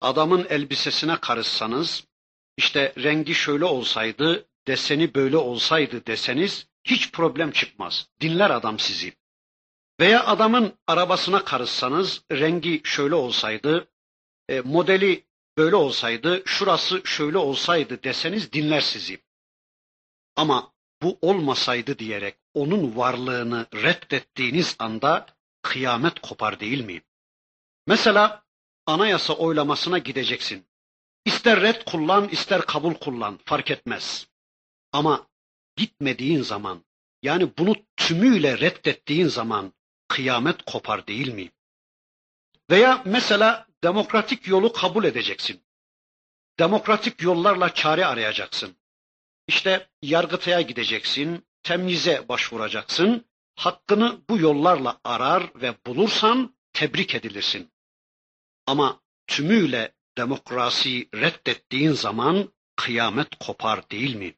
adamın 0.00 0.46
elbisesine 0.48 1.20
karışsanız, 1.20 2.06
işte 2.56 2.92
rengi 2.98 3.34
şöyle 3.34 3.64
olsaydı, 3.64 4.46
deseni 4.68 5.14
böyle 5.14 5.36
olsaydı 5.36 6.06
deseniz 6.06 6.66
hiç 6.84 7.12
problem 7.12 7.50
çıkmaz. 7.50 8.08
Dinler 8.20 8.50
adam 8.50 8.78
sizi. 8.78 9.12
Veya 10.00 10.26
adamın 10.26 10.78
arabasına 10.86 11.44
karışsanız, 11.44 12.24
rengi 12.32 12.80
şöyle 12.84 13.14
olsaydı, 13.14 13.88
e, 14.48 14.60
modeli 14.60 15.26
böyle 15.58 15.76
olsaydı, 15.76 16.42
şurası 16.46 17.02
şöyle 17.04 17.38
olsaydı 17.38 18.02
deseniz 18.02 18.52
dinler 18.52 18.80
sizi. 18.80 19.22
Ama 20.36 20.72
bu 21.02 21.18
olmasaydı 21.22 21.98
diyerek 21.98 22.36
onun 22.54 22.96
varlığını 22.96 23.66
reddettiğiniz 23.74 24.76
anda 24.78 25.26
kıyamet 25.62 26.18
kopar 26.18 26.60
değil 26.60 26.84
mi? 26.84 27.02
Mesela 27.86 28.44
anayasa 28.86 29.32
oylamasına 29.32 29.98
gideceksin. 29.98 30.66
İster 31.24 31.60
red 31.60 31.82
kullan, 31.86 32.28
ister 32.28 32.60
kabul 32.62 32.94
kullan, 32.94 33.38
fark 33.44 33.70
etmez. 33.70 34.28
Ama 34.94 35.26
gitmediğin 35.76 36.42
zaman, 36.42 36.84
yani 37.22 37.50
bunu 37.58 37.74
tümüyle 37.96 38.58
reddettiğin 38.58 39.26
zaman 39.26 39.72
kıyamet 40.08 40.62
kopar 40.62 41.06
değil 41.06 41.28
mi? 41.28 41.50
Veya 42.70 43.02
mesela 43.04 43.66
demokratik 43.84 44.46
yolu 44.46 44.72
kabul 44.72 45.04
edeceksin. 45.04 45.62
Demokratik 46.58 47.22
yollarla 47.22 47.74
çare 47.74 48.06
arayacaksın. 48.06 48.76
İşte 49.48 49.88
yargıtaya 50.02 50.60
gideceksin, 50.60 51.46
temyize 51.62 52.28
başvuracaksın. 52.28 53.24
Hakkını 53.56 54.20
bu 54.30 54.38
yollarla 54.38 55.00
arar 55.04 55.50
ve 55.54 55.74
bulursan 55.86 56.56
tebrik 56.72 57.14
edilirsin. 57.14 57.72
Ama 58.66 59.00
tümüyle 59.26 59.94
demokrasiyi 60.18 61.08
reddettiğin 61.14 61.92
zaman 61.92 62.52
kıyamet 62.76 63.34
kopar 63.34 63.90
değil 63.90 64.14
mi? 64.14 64.34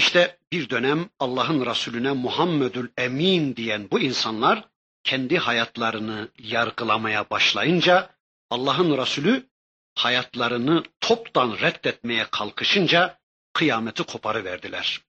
İşte 0.00 0.38
bir 0.52 0.70
dönem 0.70 1.08
Allah'ın 1.18 1.66
Resulüne 1.66 2.12
Muhammedül 2.12 2.88
Emin 2.96 3.56
diyen 3.56 3.90
bu 3.90 4.00
insanlar 4.00 4.68
kendi 5.04 5.38
hayatlarını 5.38 6.28
yargılamaya 6.38 7.30
başlayınca 7.30 8.10
Allah'ın 8.50 8.98
Resulü 8.98 9.46
hayatlarını 9.94 10.82
toptan 11.00 11.58
reddetmeye 11.60 12.26
kalkışınca 12.30 13.18
kıyameti 13.52 14.02
koparıverdiler. 14.02 15.00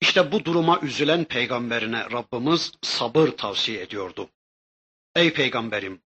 İşte 0.00 0.32
bu 0.32 0.44
duruma 0.44 0.80
üzülen 0.80 1.24
peygamberine 1.24 2.10
Rabbimiz 2.10 2.72
sabır 2.82 3.28
tavsiye 3.28 3.80
ediyordu. 3.82 4.28
Ey 5.16 5.32
peygamberim! 5.32 6.02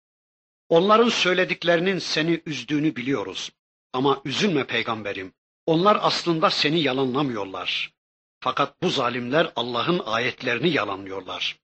Onların 0.69 1.09
söylediklerinin 1.09 1.99
seni 1.99 2.43
üzdüğünü 2.47 2.97
biliyoruz. 2.97 3.51
Ama 3.93 4.21
üzülme 4.25 4.67
peygamberim. 4.67 5.33
Onlar 5.67 5.99
aslında 6.01 6.51
seni 6.51 6.81
yalanlamıyorlar. 6.81 7.95
Fakat 8.41 8.83
bu 8.83 8.91
zalimler 8.91 9.53
Allah'ın 9.57 9.99
ayetlerini 9.99 10.69
yalanlıyorlar. 10.69 11.59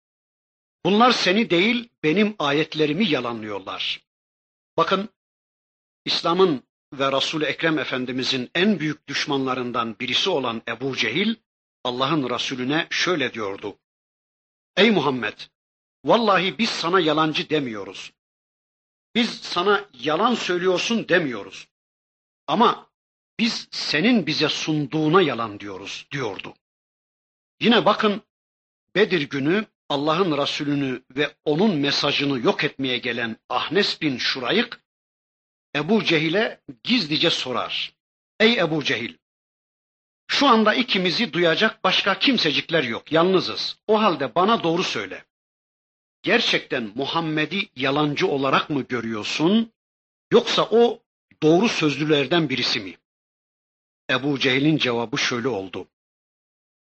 Bunlar 0.85 1.13
seni 1.13 1.51
değil, 1.51 1.89
benim 2.03 2.37
ayetlerimi 2.39 3.09
yalanlıyorlar. 3.09 4.03
Bakın, 4.77 5.09
İslam'ın 6.05 6.63
ve 6.93 7.13
Resul-i 7.13 7.45
Ekrem 7.45 7.79
Efendimizin 7.79 8.51
en 8.55 8.81
büyük 8.81 9.09
düşmanlarından 9.09 9.99
birisi 10.01 10.31
olan 10.31 10.63
Ebu 10.69 10.97
Cehil, 10.97 11.35
Allah'ın 11.85 12.31
Resulüne 12.31 12.87
şöyle 12.91 13.35
diyordu. 13.35 13.79
Ey 14.77 14.91
Muhammed! 14.91 15.39
Vallahi 16.05 16.59
biz 16.59 16.71
sana 16.71 17.01
yalancı 17.01 17.51
demiyoruz. 17.51 18.13
Biz 19.15 19.41
sana 19.41 19.85
yalan 19.95 20.35
söylüyorsun 20.35 21.09
demiyoruz. 21.09 21.69
Ama 22.47 22.91
biz 23.43 23.68
senin 23.70 24.26
bize 24.26 24.49
sunduğuna 24.49 25.22
yalan 25.22 25.61
diyoruz 25.61 26.07
diyordu. 26.11 26.55
Yine 27.61 27.84
bakın 27.84 28.22
Bedir 28.95 29.20
günü 29.20 29.66
Allah'ın 29.88 30.38
Resulünü 30.38 31.03
ve 31.16 31.34
onun 31.45 31.76
mesajını 31.76 32.40
yok 32.40 32.64
etmeye 32.64 32.99
gelen 32.99 33.36
Ahnes 33.49 34.01
bin 34.01 34.18
Şurayık 34.18 34.80
Ebu 35.76 36.05
Cehil'e 36.05 36.61
gizlice 36.82 37.30
sorar. 37.30 37.93
Ey 38.40 38.59
Ebu 38.59 38.84
Cehil, 38.84 39.16
şu 40.26 40.47
anda 40.47 40.74
ikimizi 40.74 41.32
duyacak 41.32 41.84
başka 41.84 42.18
kimsecikler 42.18 42.82
yok, 42.82 43.12
yalnızız. 43.12 43.76
O 43.86 44.03
halde 44.03 44.34
bana 44.34 44.62
doğru 44.62 44.82
söyle. 44.82 45.24
Gerçekten 46.22 46.93
Muhammed'i 46.95 47.68
yalancı 47.76 48.26
olarak 48.26 48.70
mı 48.70 48.82
görüyorsun, 48.82 49.72
yoksa 50.32 50.68
o 50.70 51.03
doğru 51.43 51.68
sözlülerden 51.68 52.49
birisi 52.49 52.80
mi? 52.80 53.02
Ebu 54.11 54.39
Cehil'in 54.39 54.77
cevabı 54.77 55.19
şöyle 55.19 55.49
oldu. 55.49 55.89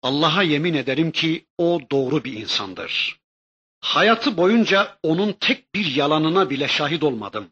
Allah'a 0.01 0.43
yemin 0.43 0.73
ederim 0.73 1.11
ki 1.11 1.45
o 1.57 1.79
doğru 1.91 2.23
bir 2.23 2.33
insandır. 2.33 3.21
Hayatı 3.79 4.37
boyunca 4.37 4.97
onun 5.03 5.33
tek 5.33 5.75
bir 5.75 5.95
yalanına 5.95 6.49
bile 6.49 6.67
şahit 6.67 7.03
olmadım. 7.03 7.49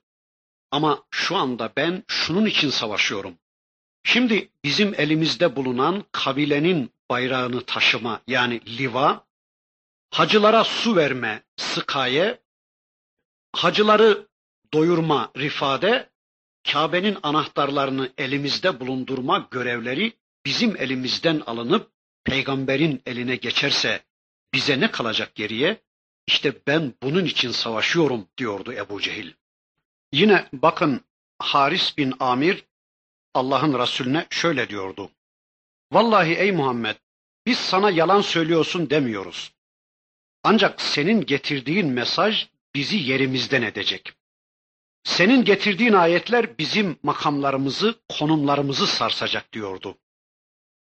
Ama 0.72 1.04
şu 1.12 1.36
anda 1.36 1.74
ben 1.78 2.04
şunun 2.08 2.46
için 2.46 2.70
savaşıyorum. 2.70 3.38
Şimdi 4.04 4.52
bizim 4.64 4.94
elimizde 4.98 5.56
bulunan 5.56 6.06
kabilenin 6.12 6.94
bayrağını 7.10 7.62
taşıma 7.66 8.22
yani 8.28 8.78
liva, 8.78 9.26
hacılara 10.12 10.64
su 10.64 10.96
verme 10.96 11.44
sıkaye, 11.58 12.42
hacıları 13.56 14.28
doyurma 14.74 15.32
rifade, 15.38 16.09
Kabe'nin 16.74 17.18
anahtarlarını 17.24 18.10
elimizde 18.18 18.80
bulundurma 18.80 19.48
görevleri 19.52 20.14
bizim 20.46 20.82
elimizden 20.82 21.42
alınıp 21.46 21.92
peygamberin 22.24 23.02
eline 23.06 23.36
geçerse 23.36 24.04
bize 24.54 24.80
ne 24.80 24.92
kalacak 24.92 25.36
geriye? 25.36 25.82
İşte 26.28 26.54
ben 26.68 26.94
bunun 27.04 27.26
için 27.26 27.52
savaşıyorum 27.52 28.28
diyordu 28.38 28.74
Ebu 28.74 29.02
Cehil. 29.02 29.32
Yine 30.12 30.50
bakın 30.54 31.02
Haris 31.40 31.98
bin 31.98 32.14
Amir 32.20 32.66
Allah'ın 33.34 33.80
Resulüne 33.80 34.28
şöyle 34.30 34.70
diyordu. 34.70 35.12
Vallahi 35.92 36.34
ey 36.34 36.52
Muhammed 36.52 36.96
biz 37.46 37.58
sana 37.58 37.90
yalan 37.90 38.22
söylüyorsun 38.22 38.90
demiyoruz. 38.90 39.54
Ancak 40.44 40.82
senin 40.82 41.26
getirdiğin 41.26 41.88
mesaj 41.88 42.48
bizi 42.76 42.98
yerimizden 42.98 43.62
edecek. 43.62 44.19
Senin 45.04 45.46
getirdiğin 45.46 45.94
ayetler 45.94 46.58
bizim 46.58 47.00
makamlarımızı, 47.04 47.96
konumlarımızı 48.10 48.88
sarsacak 48.88 49.54
diyordu. 49.54 49.98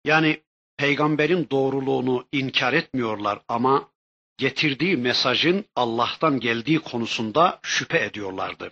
Yani 0.05 0.43
peygamberin 0.77 1.47
doğruluğunu 1.51 2.27
inkar 2.31 2.73
etmiyorlar 2.73 3.41
ama 3.47 3.89
getirdiği 4.37 4.97
mesajın 4.97 5.65
Allah'tan 5.75 6.39
geldiği 6.39 6.79
konusunda 6.79 7.59
şüphe 7.63 7.99
ediyorlardı. 8.05 8.71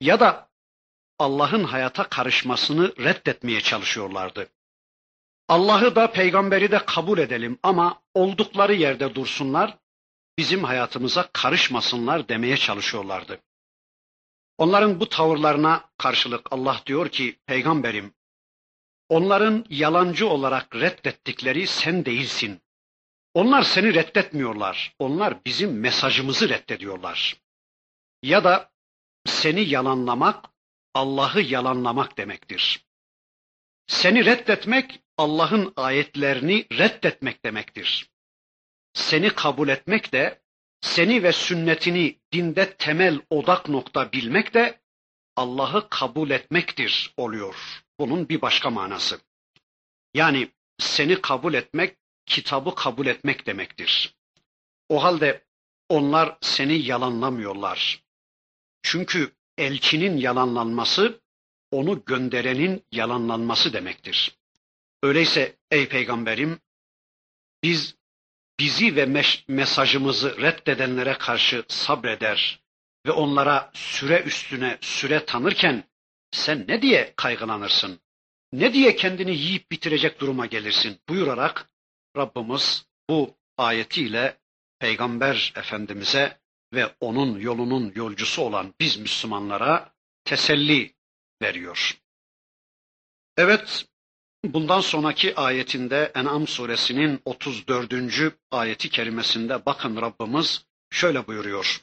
Ya 0.00 0.20
da 0.20 0.48
Allah'ın 1.18 1.64
hayata 1.64 2.08
karışmasını 2.08 2.96
reddetmeye 2.98 3.60
çalışıyorlardı. 3.60 4.48
Allah'ı 5.48 5.96
da 5.96 6.12
peygamberi 6.12 6.70
de 6.70 6.84
kabul 6.84 7.18
edelim 7.18 7.58
ama 7.62 8.02
oldukları 8.14 8.74
yerde 8.74 9.14
dursunlar, 9.14 9.78
bizim 10.38 10.64
hayatımıza 10.64 11.28
karışmasınlar 11.32 12.28
demeye 12.28 12.56
çalışıyorlardı. 12.56 13.40
Onların 14.58 15.00
bu 15.00 15.08
tavırlarına 15.08 15.90
karşılık 15.98 16.52
Allah 16.52 16.80
diyor 16.86 17.08
ki 17.08 17.38
peygamberim 17.46 18.14
onların 19.08 19.64
yalancı 19.70 20.28
olarak 20.28 20.74
reddettikleri 20.74 21.66
sen 21.66 22.04
değilsin. 22.04 22.60
Onlar 23.34 23.62
seni 23.62 23.94
reddetmiyorlar. 23.94 24.94
Onlar 24.98 25.44
bizim 25.44 25.80
mesajımızı 25.80 26.48
reddediyorlar. 26.48 27.36
Ya 28.22 28.44
da 28.44 28.70
seni 29.26 29.60
yalanlamak 29.60 30.44
Allah'ı 30.94 31.40
yalanlamak 31.40 32.18
demektir. 32.18 32.86
Seni 33.86 34.24
reddetmek 34.24 35.00
Allah'ın 35.18 35.72
ayetlerini 35.76 36.66
reddetmek 36.72 37.44
demektir. 37.44 38.10
Seni 38.92 39.30
kabul 39.30 39.68
etmek 39.68 40.12
de 40.12 40.42
seni 40.84 41.22
ve 41.22 41.32
sünnetini 41.32 42.18
dinde 42.32 42.76
temel 42.76 43.20
odak 43.30 43.68
nokta 43.68 44.12
bilmek 44.12 44.54
de 44.54 44.80
Allah'ı 45.36 45.88
kabul 45.90 46.30
etmektir 46.30 47.14
oluyor. 47.16 47.82
Bunun 48.00 48.28
bir 48.28 48.42
başka 48.42 48.70
manası. 48.70 49.20
Yani 50.14 50.50
seni 50.78 51.20
kabul 51.20 51.54
etmek, 51.54 51.96
kitabı 52.26 52.74
kabul 52.74 53.06
etmek 53.06 53.46
demektir. 53.46 54.14
O 54.88 55.02
halde 55.02 55.44
onlar 55.88 56.38
seni 56.40 56.74
yalanlamıyorlar. 56.74 58.02
Çünkü 58.82 59.32
elçinin 59.58 60.16
yalanlanması, 60.16 61.20
onu 61.70 62.04
gönderenin 62.04 62.84
yalanlanması 62.92 63.72
demektir. 63.72 64.38
Öyleyse 65.02 65.56
ey 65.70 65.88
peygamberim, 65.88 66.58
biz 67.62 67.94
bizi 68.60 68.96
ve 68.96 69.24
mesajımızı 69.48 70.40
reddedenlere 70.40 71.14
karşı 71.18 71.64
sabreder 71.68 72.60
ve 73.06 73.10
onlara 73.12 73.70
süre 73.74 74.22
üstüne 74.22 74.78
süre 74.80 75.24
tanırken 75.24 75.84
sen 76.30 76.64
ne 76.68 76.82
diye 76.82 77.12
kaygılanırsın? 77.16 78.00
Ne 78.52 78.72
diye 78.72 78.96
kendini 78.96 79.36
yiyip 79.36 79.70
bitirecek 79.70 80.20
duruma 80.20 80.46
gelirsin? 80.46 81.00
buyurarak 81.08 81.70
Rabbimiz 82.16 82.86
bu 83.10 83.36
ayetiyle 83.58 84.38
Peygamber 84.78 85.52
Efendimiz'e 85.56 86.38
ve 86.74 86.94
onun 87.00 87.38
yolunun 87.38 87.92
yolcusu 87.94 88.42
olan 88.42 88.74
biz 88.80 88.96
Müslümanlara 88.96 89.94
teselli 90.24 90.94
veriyor. 91.42 92.00
Evet, 93.36 93.86
bundan 94.43 94.81
sonraki 94.81 95.35
ayetinde 95.35 96.11
En'am 96.15 96.47
suresinin 96.47 97.21
34. 97.25 97.93
ayeti 98.51 98.89
kerimesinde 98.89 99.65
bakın 99.65 100.01
Rabbimiz 100.01 100.65
şöyle 100.91 101.27
buyuruyor. 101.27 101.81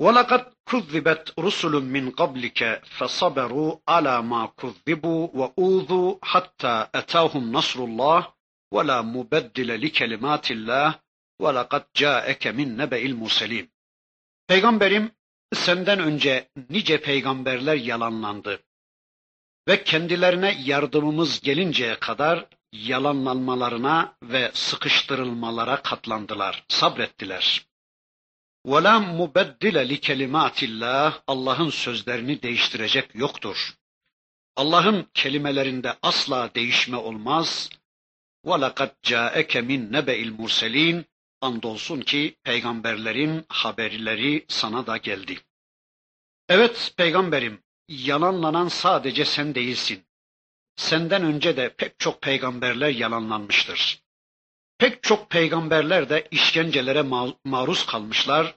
وَلَقَدْ 0.00 0.42
كُذِّبَتْ 0.70 1.24
رُسُلٌ 1.44 1.74
مِّنْ 1.94 2.04
قَبْلِكَ 2.20 2.60
فَصَبَرُوا 2.98 3.70
عَلَى 3.92 4.16
مَا 4.32 4.42
كُذِّبُوا 4.60 5.22
وَأُوذُوا 5.38 6.10
حَتَّى 6.30 6.76
أَتَاهُمْ 7.00 7.44
نَصْرُ 7.56 7.78
اللّٰهِ 7.88 8.22
وَلَا 8.74 8.98
مُبَدِّلَ 9.14 9.68
لِكَلِمَاتِ 9.84 10.46
اللّٰهِ 10.56 10.90
وَلَقَدْ 11.42 11.82
جَاءَكَ 12.02 12.44
مِنْ 12.58 12.68
نَبَإِ 12.80 13.02
الْمُرْسَلِينَ 13.10 13.68
Peygamberim 14.48 15.10
senden 15.54 15.98
önce 15.98 16.48
nice 16.70 17.00
peygamberler 17.00 17.74
yalanlandı 17.74 18.62
ve 19.68 19.84
kendilerine 19.84 20.56
yardımımız 20.64 21.40
gelinceye 21.40 21.98
kadar 21.98 22.46
yalanlanmalarına 22.72 24.16
ve 24.22 24.50
sıkıştırılmalara 24.54 25.82
katlandılar, 25.82 26.64
sabrettiler. 26.68 27.66
وَلَا 28.66 28.96
مُبَدِّلَ 29.18 29.76
لِكَلِمَاتِ 29.92 30.66
اللّٰهِ 30.66 31.12
Allah'ın 31.26 31.70
sözlerini 31.70 32.42
değiştirecek 32.42 33.14
yoktur. 33.14 33.74
Allah'ın 34.56 35.08
kelimelerinde 35.14 35.98
asla 36.02 36.54
değişme 36.54 36.96
olmaz. 36.96 37.70
وَلَقَدْ 38.44 38.90
جَاءَكَ 39.02 39.52
مِنْ 39.52 39.90
نَبَئِ 39.92 40.28
الْمُرْسَلِينَ 40.28 41.04
Andolsun 41.40 42.00
ki 42.00 42.36
peygamberlerin 42.42 43.44
haberleri 43.48 44.44
sana 44.48 44.86
da 44.86 44.96
geldi. 44.96 45.38
Evet 46.48 46.94
peygamberim, 46.96 47.62
yalanlanan 47.87 48.67
sadece 48.67 49.25
sen 49.25 49.55
değilsin. 49.55 50.03
Senden 50.75 51.23
önce 51.23 51.57
de 51.57 51.75
pek 51.77 51.99
çok 51.99 52.21
peygamberler 52.21 52.89
yalanlanmıştır. 52.89 54.03
Pek 54.77 55.03
çok 55.03 55.29
peygamberler 55.29 56.09
de 56.09 56.27
işkencelere 56.31 57.01
maruz 57.43 57.85
kalmışlar, 57.85 58.55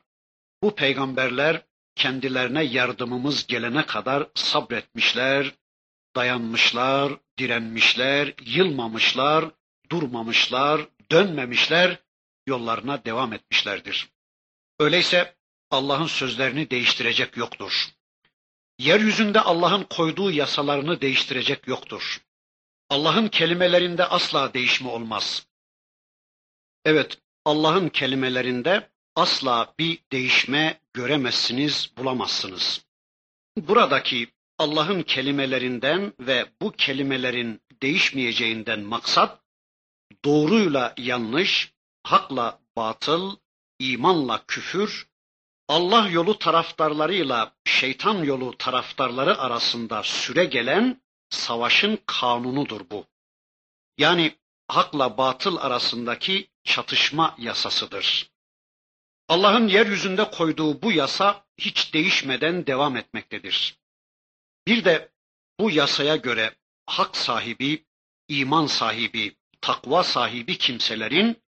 bu 0.63 0.75
peygamberler 0.75 1.63
kendilerine 1.95 2.65
yardımımız 2.65 3.47
gelene 3.47 3.87
kadar 3.87 4.29
sabretmişler, 4.35 5.55
dayanmışlar, 6.17 7.13
direnmişler, 7.39 8.35
yılmamışlar, 8.45 9.45
durmamışlar, 9.91 10.89
dönmemişler, 11.11 11.99
yollarına 12.47 13.05
devam 13.05 13.33
etmişlerdir. 13.33 14.09
Öyleyse 14.79 15.37
Allah'ın 15.71 16.07
sözlerini 16.07 16.71
değiştirecek 16.71 17.37
yoktur. 17.37 17.89
Yeryüzünde 18.81 19.41
Allah'ın 19.41 19.83
koyduğu 19.83 20.31
yasalarını 20.31 21.01
değiştirecek 21.01 21.69
yoktur. 21.69 22.23
Allah'ın 22.89 23.29
kelimelerinde 23.29 24.05
asla 24.05 24.55
değişme 24.55 24.89
olmaz. 24.89 25.47
Evet, 26.85 27.19
Allah'ın 27.45 27.89
kelimelerinde 27.89 28.91
asla 29.17 29.75
bir 29.79 29.99
değişme 30.13 30.81
göremezsiniz, 30.93 31.93
bulamazsınız. 31.97 32.85
Buradaki 33.57 34.29
Allah'ın 34.59 35.03
kelimelerinden 35.03 36.13
ve 36.21 36.47
bu 36.63 36.73
kelimelerin 36.73 37.61
değişmeyeceğinden 37.83 38.81
maksat 38.81 39.41
doğruyla 40.25 40.95
yanlış, 40.99 41.73
hakla 42.03 42.61
batıl, 42.77 43.37
imanla 43.79 44.45
küfür, 44.47 45.10
Allah 45.71 46.09
yolu 46.09 46.39
taraftarlarıyla 46.39 47.53
şeytan 47.65 48.25
yolu 48.25 48.59
taraftarları 48.59 49.39
arasında 49.39 50.03
süre 50.03 50.45
gelen 50.45 51.03
savaşın 51.29 51.99
kanunudur 52.07 52.81
bu. 52.91 53.07
Yani 53.99 54.39
hakla 54.69 55.19
batıl 55.19 55.57
arasındaki 55.57 56.51
çatışma 56.65 57.35
yasasıdır. 57.39 58.31
Allah'ın 59.29 59.69
yeryüzünde 59.69 60.31
koyduğu 60.31 60.83
bu 60.83 60.93
yasa 60.93 61.45
hiç 61.59 61.95
değişmeden 61.95 62.67
devam 62.67 62.97
etmektedir. 62.97 63.79
Bir 64.67 64.85
de 64.85 65.13
bu 65.61 65.71
yasaya 65.71 66.17
göre 66.17 66.57
hak 66.87 67.17
sahibi, 67.17 67.85
iman 68.29 68.67
sahibi, 68.67 69.37
takva 69.61 70.03
sahibi 70.03 70.59
kimselerin 70.59 71.43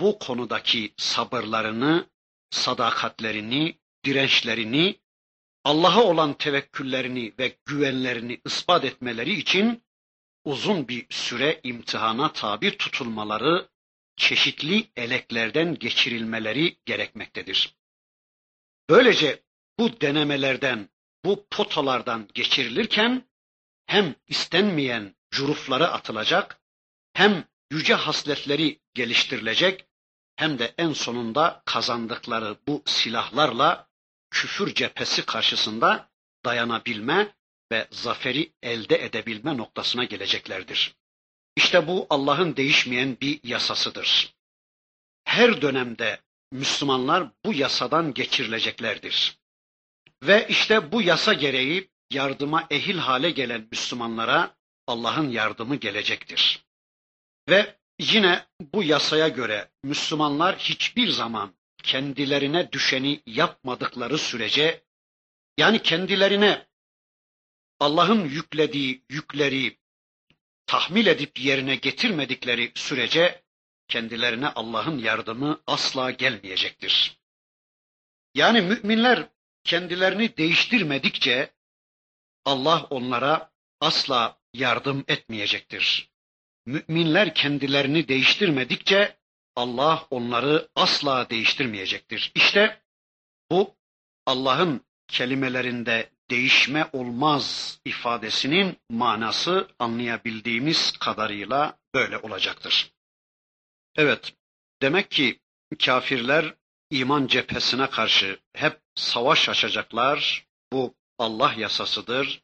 bu 0.00 0.18
konudaki 0.18 0.94
sabırlarını, 0.96 2.06
sadakatlerini, 2.50 3.78
dirençlerini, 4.04 5.00
Allah'a 5.64 6.02
olan 6.02 6.34
tevekküllerini 6.34 7.34
ve 7.38 7.56
güvenlerini 7.64 8.40
ispat 8.44 8.84
etmeleri 8.84 9.32
için 9.32 9.82
uzun 10.44 10.88
bir 10.88 11.06
süre 11.10 11.60
imtihana 11.62 12.32
tabi 12.32 12.76
tutulmaları, 12.76 13.68
çeşitli 14.16 14.90
eleklerden 14.96 15.74
geçirilmeleri 15.74 16.78
gerekmektedir. 16.84 17.76
Böylece 18.90 19.42
bu 19.78 20.00
denemelerden, 20.00 20.88
bu 21.24 21.46
potalardan 21.50 22.28
geçirilirken 22.34 23.28
hem 23.86 24.14
istenmeyen 24.26 25.16
curufları 25.30 25.88
atılacak, 25.88 26.60
hem 27.12 27.44
yüce 27.70 27.94
hasletleri 27.94 28.80
geliştirilecek, 28.94 29.86
hem 30.36 30.58
de 30.58 30.74
en 30.78 30.92
sonunda 30.92 31.62
kazandıkları 31.64 32.56
bu 32.68 32.82
silahlarla 32.86 33.88
küfür 34.30 34.74
cephesi 34.74 35.26
karşısında 35.26 36.10
dayanabilme 36.44 37.34
ve 37.72 37.88
zaferi 37.90 38.52
elde 38.62 39.04
edebilme 39.04 39.56
noktasına 39.56 40.04
geleceklerdir. 40.04 40.96
İşte 41.56 41.86
bu 41.86 42.06
Allah'ın 42.10 42.56
değişmeyen 42.56 43.16
bir 43.20 43.40
yasasıdır. 43.44 44.34
Her 45.24 45.62
dönemde 45.62 46.20
Müslümanlar 46.52 47.30
bu 47.44 47.52
yasadan 47.52 48.14
geçirileceklerdir. 48.14 49.38
Ve 50.22 50.46
işte 50.48 50.92
bu 50.92 51.02
yasa 51.02 51.32
gereği 51.32 51.90
yardıma 52.10 52.66
ehil 52.70 52.98
hale 52.98 53.30
gelen 53.30 53.68
Müslümanlara 53.70 54.56
Allah'ın 54.86 55.30
yardımı 55.30 55.76
gelecektir. 55.76 56.64
Ve 57.48 57.76
yine 58.00 58.46
bu 58.60 58.82
yasaya 58.82 59.28
göre 59.28 59.68
Müslümanlar 59.82 60.58
hiçbir 60.58 61.08
zaman 61.08 61.54
kendilerine 61.82 62.72
düşeni 62.72 63.22
yapmadıkları 63.26 64.18
sürece 64.18 64.84
yani 65.58 65.82
kendilerine 65.82 66.66
Allah'ın 67.80 68.24
yüklediği 68.24 69.04
yükleri 69.10 69.78
tahmil 70.66 71.06
edip 71.06 71.40
yerine 71.40 71.76
getirmedikleri 71.76 72.72
sürece 72.74 73.42
kendilerine 73.88 74.48
Allah'ın 74.48 74.98
yardımı 74.98 75.62
asla 75.66 76.10
gelmeyecektir. 76.10 77.18
Yani 78.34 78.60
müminler 78.60 79.28
kendilerini 79.64 80.36
değiştirmedikçe 80.36 81.54
Allah 82.44 82.86
onlara 82.90 83.50
asla 83.80 84.38
yardım 84.54 85.04
etmeyecektir. 85.08 86.10
Müminler 86.66 87.34
kendilerini 87.34 88.08
değiştirmedikçe 88.08 89.16
Allah 89.56 90.06
onları 90.10 90.68
asla 90.76 91.30
değiştirmeyecektir. 91.30 92.32
İşte 92.34 92.82
bu 93.50 93.74
Allah'ın 94.26 94.80
kelimelerinde 95.08 96.10
değişme 96.30 96.88
olmaz 96.92 97.78
ifadesinin 97.84 98.76
manası 98.90 99.68
anlayabildiğimiz 99.78 100.92
kadarıyla 100.92 101.78
böyle 101.94 102.18
olacaktır. 102.18 102.92
Evet, 103.96 104.32
demek 104.82 105.10
ki 105.10 105.40
kafirler 105.84 106.54
iman 106.90 107.26
cephesine 107.26 107.90
karşı 107.90 108.40
hep 108.54 108.80
savaş 108.94 109.48
açacaklar. 109.48 110.46
Bu 110.72 110.94
Allah 111.18 111.54
yasasıdır. 111.56 112.42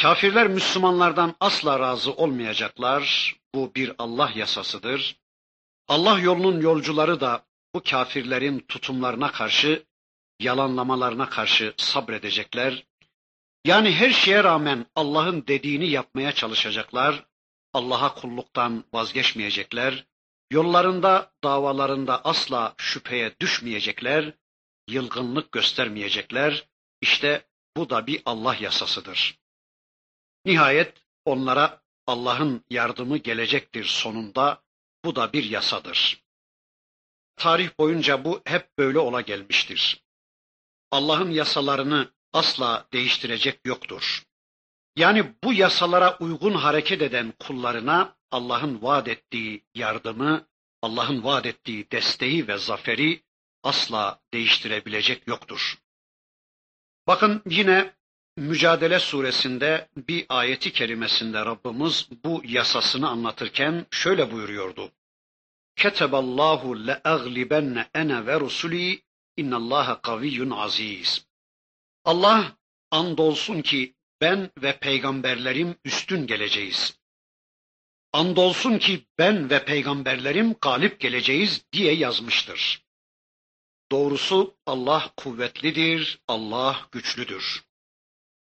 Kafirler 0.00 0.48
Müslümanlardan 0.48 1.36
asla 1.40 1.80
razı 1.80 2.12
olmayacaklar. 2.12 3.34
Bu 3.54 3.74
bir 3.74 3.92
Allah 3.98 4.32
yasasıdır. 4.34 5.16
Allah 5.88 6.20
yolunun 6.20 6.60
yolcuları 6.60 7.20
da 7.20 7.46
bu 7.74 7.82
kafirlerin 7.82 8.58
tutumlarına 8.58 9.32
karşı, 9.32 9.84
yalanlamalarına 10.40 11.28
karşı 11.28 11.74
sabredecekler. 11.76 12.86
Yani 13.64 13.92
her 13.92 14.10
şeye 14.10 14.44
rağmen 14.44 14.86
Allah'ın 14.94 15.46
dediğini 15.46 15.88
yapmaya 15.90 16.32
çalışacaklar. 16.32 17.24
Allah'a 17.72 18.14
kulluktan 18.14 18.84
vazgeçmeyecekler. 18.92 20.06
Yollarında, 20.50 21.32
davalarında 21.44 22.24
asla 22.24 22.74
şüpheye 22.78 23.34
düşmeyecekler. 23.40 24.34
Yılgınlık 24.88 25.52
göstermeyecekler. 25.52 26.68
İşte 27.00 27.46
bu 27.76 27.90
da 27.90 28.06
bir 28.06 28.22
Allah 28.24 28.56
yasasıdır. 28.60 29.38
Nihayet 30.44 30.94
onlara 31.24 31.82
Allah'ın 32.10 32.64
yardımı 32.70 33.16
gelecektir 33.16 33.84
sonunda. 33.84 34.62
Bu 35.04 35.16
da 35.16 35.32
bir 35.32 35.44
yasadır. 35.44 36.22
Tarih 37.36 37.70
boyunca 37.78 38.24
bu 38.24 38.42
hep 38.44 38.78
böyle 38.78 38.98
ola 38.98 39.20
gelmiştir. 39.20 40.04
Allah'ın 40.90 41.30
yasalarını 41.30 42.12
asla 42.32 42.88
değiştirecek 42.92 43.60
yoktur. 43.64 44.22
Yani 44.96 45.34
bu 45.44 45.52
yasalara 45.52 46.16
uygun 46.18 46.54
hareket 46.54 47.02
eden 47.02 47.32
kullarına 47.32 48.16
Allah'ın 48.30 48.82
vaat 48.82 49.08
ettiği 49.08 49.64
yardımı, 49.74 50.48
Allah'ın 50.82 51.24
vaat 51.24 51.46
ettiği 51.46 51.90
desteği 51.90 52.48
ve 52.48 52.58
zaferi 52.58 53.22
asla 53.62 54.20
değiştirebilecek 54.34 55.26
yoktur. 55.26 55.78
Bakın 57.06 57.42
yine 57.46 57.94
Mücadele 58.40 58.98
suresinde 58.98 59.88
bir 59.96 60.26
ayeti 60.28 60.72
kerimesinde 60.72 61.38
Rabbimiz 61.38 62.08
bu 62.24 62.42
yasasını 62.44 63.08
anlatırken 63.08 63.86
şöyle 63.90 64.32
buyuruyordu. 64.32 64.92
Keteballahu 65.76 66.86
le'aglibenne 66.86 67.88
ene 67.94 68.26
ve 68.26 68.40
rusuli 68.40 69.02
innallaha 69.36 70.00
kaviyyun 70.00 70.50
aziz. 70.50 71.26
Allah 72.04 72.56
andolsun 72.90 73.62
ki 73.62 73.94
ben 74.20 74.50
ve 74.62 74.78
peygamberlerim 74.78 75.76
üstün 75.84 76.26
geleceğiz. 76.26 76.98
Andolsun 78.12 78.78
ki 78.78 79.06
ben 79.18 79.50
ve 79.50 79.64
peygamberlerim 79.64 80.54
galip 80.60 81.00
geleceğiz 81.00 81.64
diye 81.72 81.94
yazmıştır. 81.94 82.82
Doğrusu 83.92 84.56
Allah 84.66 85.10
kuvvetlidir, 85.16 86.18
Allah 86.28 86.88
güçlüdür. 86.92 87.69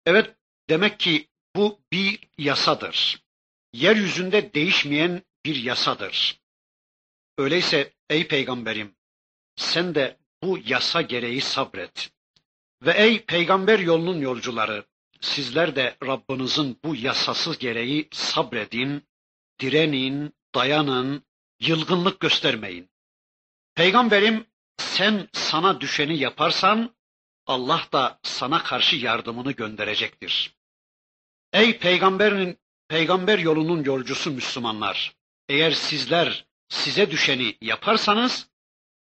Evet, 0.08 0.34
demek 0.68 1.00
ki 1.00 1.28
bu 1.56 1.80
bir 1.92 2.28
yasadır. 2.38 3.22
Yeryüzünde 3.72 4.54
değişmeyen 4.54 5.22
bir 5.44 5.56
yasadır. 5.56 6.40
Öyleyse 7.38 7.92
ey 8.10 8.28
peygamberim, 8.28 8.94
sen 9.56 9.94
de 9.94 10.16
bu 10.42 10.58
yasa 10.66 11.02
gereği 11.02 11.40
sabret. 11.40 12.10
Ve 12.82 12.92
ey 12.92 13.24
peygamber 13.24 13.78
yolunun 13.78 14.20
yolcuları, 14.20 14.84
sizler 15.20 15.76
de 15.76 15.96
Rabbinizin 16.06 16.78
bu 16.84 16.96
yasası 16.96 17.58
gereği 17.58 18.08
sabredin, 18.12 19.08
direnin, 19.60 20.34
dayanın, 20.54 21.24
yılgınlık 21.60 22.20
göstermeyin. 22.20 22.90
Peygamberim 23.74 24.46
sen 24.78 25.28
sana 25.32 25.80
düşeni 25.80 26.18
yaparsan 26.18 26.97
Allah 27.48 27.86
da 27.92 28.18
sana 28.22 28.62
karşı 28.62 28.96
yardımını 28.96 29.52
gönderecektir. 29.52 30.56
Ey 31.52 31.78
peygamberin 31.78 32.58
peygamber 32.88 33.38
yolunun 33.38 33.84
yolcusu 33.84 34.30
Müslümanlar, 34.30 35.16
eğer 35.48 35.70
sizler 35.70 36.46
size 36.68 37.10
düşeni 37.10 37.56
yaparsanız 37.60 38.48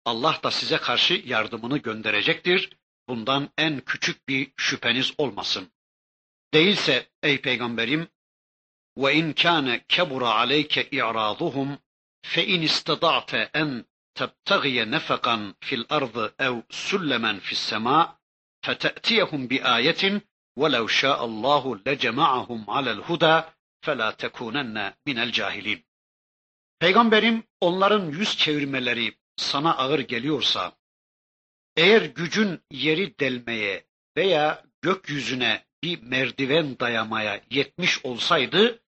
Allah 0.05 0.39
da 0.43 0.51
size 0.51 0.77
karşı 0.77 1.23
yardımını 1.25 1.77
gönderecektir. 1.77 2.69
Bundan 3.09 3.49
en 3.57 3.79
küçük 3.79 4.27
bir 4.29 4.51
şüpheniz 4.57 5.13
olmasın. 5.17 5.71
Değilse 6.53 7.09
ey 7.23 7.41
peygamberim 7.41 8.07
ve 8.97 9.15
in 9.15 9.33
kana 9.33 9.79
kebura 9.87 10.33
aleyke 10.33 10.89
i'raduhum 10.91 11.77
fe 12.21 12.47
in 12.47 12.61
istada'te 12.61 13.49
en 13.53 13.85
tebtagiye 14.13 14.91
nefekan 14.91 15.55
fil 15.59 15.83
ardı 15.89 16.35
ev 16.39 16.53
süllemen 16.69 17.39
fis 17.39 17.59
sema 17.59 18.16
fete'tiyehum 18.66 19.50
bi 19.50 19.64
ayetin 19.64 20.22
وَلَوْ 20.60 20.86
شَاءَ 21.00 21.20
اللّٰهُ 21.28 21.64
لَجَمَعَهُمْ 21.86 22.60
عَلَى 22.74 22.90
الْهُدَى 22.96 23.36
فَلَا 23.84 24.08
تَكُونَنَّ 24.22 24.76
مِنَ 25.06 25.18
الْجَاهِلِينَ 25.26 25.82
Peygamberim 26.78 27.42
onların 27.60 28.10
yüz 28.10 28.36
çevirmeleri 28.36 29.18
sana 29.36 29.76
ağır 29.76 29.98
geliyorsa, 29.98 30.76
eğer 31.76 32.02
gücün 32.02 32.60
yeri 32.70 33.18
delmeye 33.18 33.86
veya 34.16 34.64
gökyüzüne 34.82 35.64
bir 35.82 36.02
merdiven 36.02 36.78
dayamaya 36.78 37.40
yetmiş 37.50 38.04
olsaydı, 38.04 38.82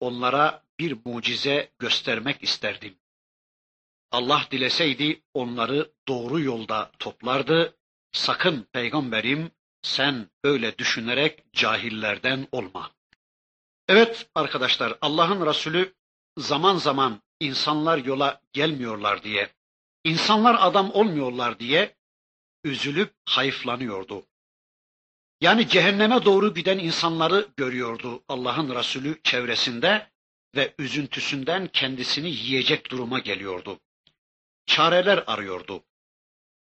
onlara 0.00 0.64
bir 0.78 0.96
mucize 1.04 1.72
göstermek 1.78 2.42
isterdim. 2.42 2.98
Allah 4.10 4.46
dileseydi 4.50 5.22
onları 5.34 5.92
doğru 6.08 6.40
yolda 6.40 6.90
toplardı. 6.98 7.76
Sakın 8.15 8.67
peygamberim 8.73 9.51
sen 9.81 10.29
böyle 10.43 10.77
düşünerek 10.77 11.53
cahillerden 11.53 12.47
olma. 12.51 12.91
Evet 13.87 14.29
arkadaşlar 14.35 14.97
Allah'ın 15.01 15.45
Resulü 15.45 15.93
zaman 16.37 16.77
zaman 16.77 17.21
insanlar 17.39 17.97
yola 17.97 18.41
gelmiyorlar 18.53 19.23
diye, 19.23 19.49
insanlar 20.03 20.57
adam 20.59 20.91
olmuyorlar 20.91 21.59
diye 21.59 21.95
üzülüp 22.63 23.13
hayıflanıyordu. 23.25 24.23
Yani 25.41 25.67
cehenneme 25.67 26.25
doğru 26.25 26.53
giden 26.53 26.79
insanları 26.79 27.47
görüyordu 27.57 28.23
Allah'ın 28.27 28.75
Resulü 28.75 29.21
çevresinde 29.23 30.11
ve 30.55 30.73
üzüntüsünden 30.79 31.67
kendisini 31.67 32.29
yiyecek 32.29 32.91
duruma 32.91 33.19
geliyordu. 33.19 33.79
Çareler 34.65 35.23
arıyordu. 35.27 35.83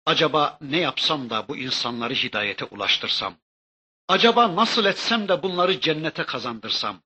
Acaba 0.08 0.58
ne 0.60 0.78
yapsam 0.78 1.30
da 1.30 1.48
bu 1.48 1.56
insanları 1.56 2.14
hidayete 2.14 2.64
ulaştırsam? 2.64 3.36
Acaba 4.08 4.56
nasıl 4.56 4.84
etsem 4.84 5.28
de 5.28 5.42
bunları 5.42 5.80
cennete 5.80 6.22
kazandırsam? 6.22 7.02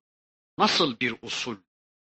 Nasıl 0.57 0.99
bir 0.99 1.15
usul, 1.21 1.57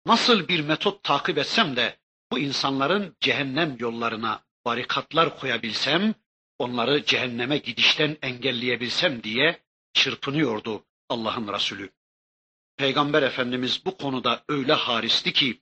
nasıl 0.07 0.49
bir 0.49 0.61
metot 0.61 1.03
takip 1.03 1.39
etsem 1.39 1.77
de 1.77 1.99
bu 2.33 2.39
insanların 2.39 3.17
cehennem 3.21 3.77
yollarına 3.79 4.43
barikatlar 4.65 5.39
koyabilsem, 5.39 6.15
onları 6.59 7.05
cehenneme 7.05 7.59
gidişten 7.59 8.17
engelleyebilsem 8.23 9.23
diye 9.23 9.61
çırpınıyordu 9.93 10.85
Allah'ın 11.09 11.53
Resulü. 11.53 11.91
Peygamber 12.77 13.23
Efendimiz 13.23 13.85
bu 13.85 13.97
konuda 13.97 14.45
öyle 14.49 14.73
haristi 14.73 15.33
ki, 15.33 15.61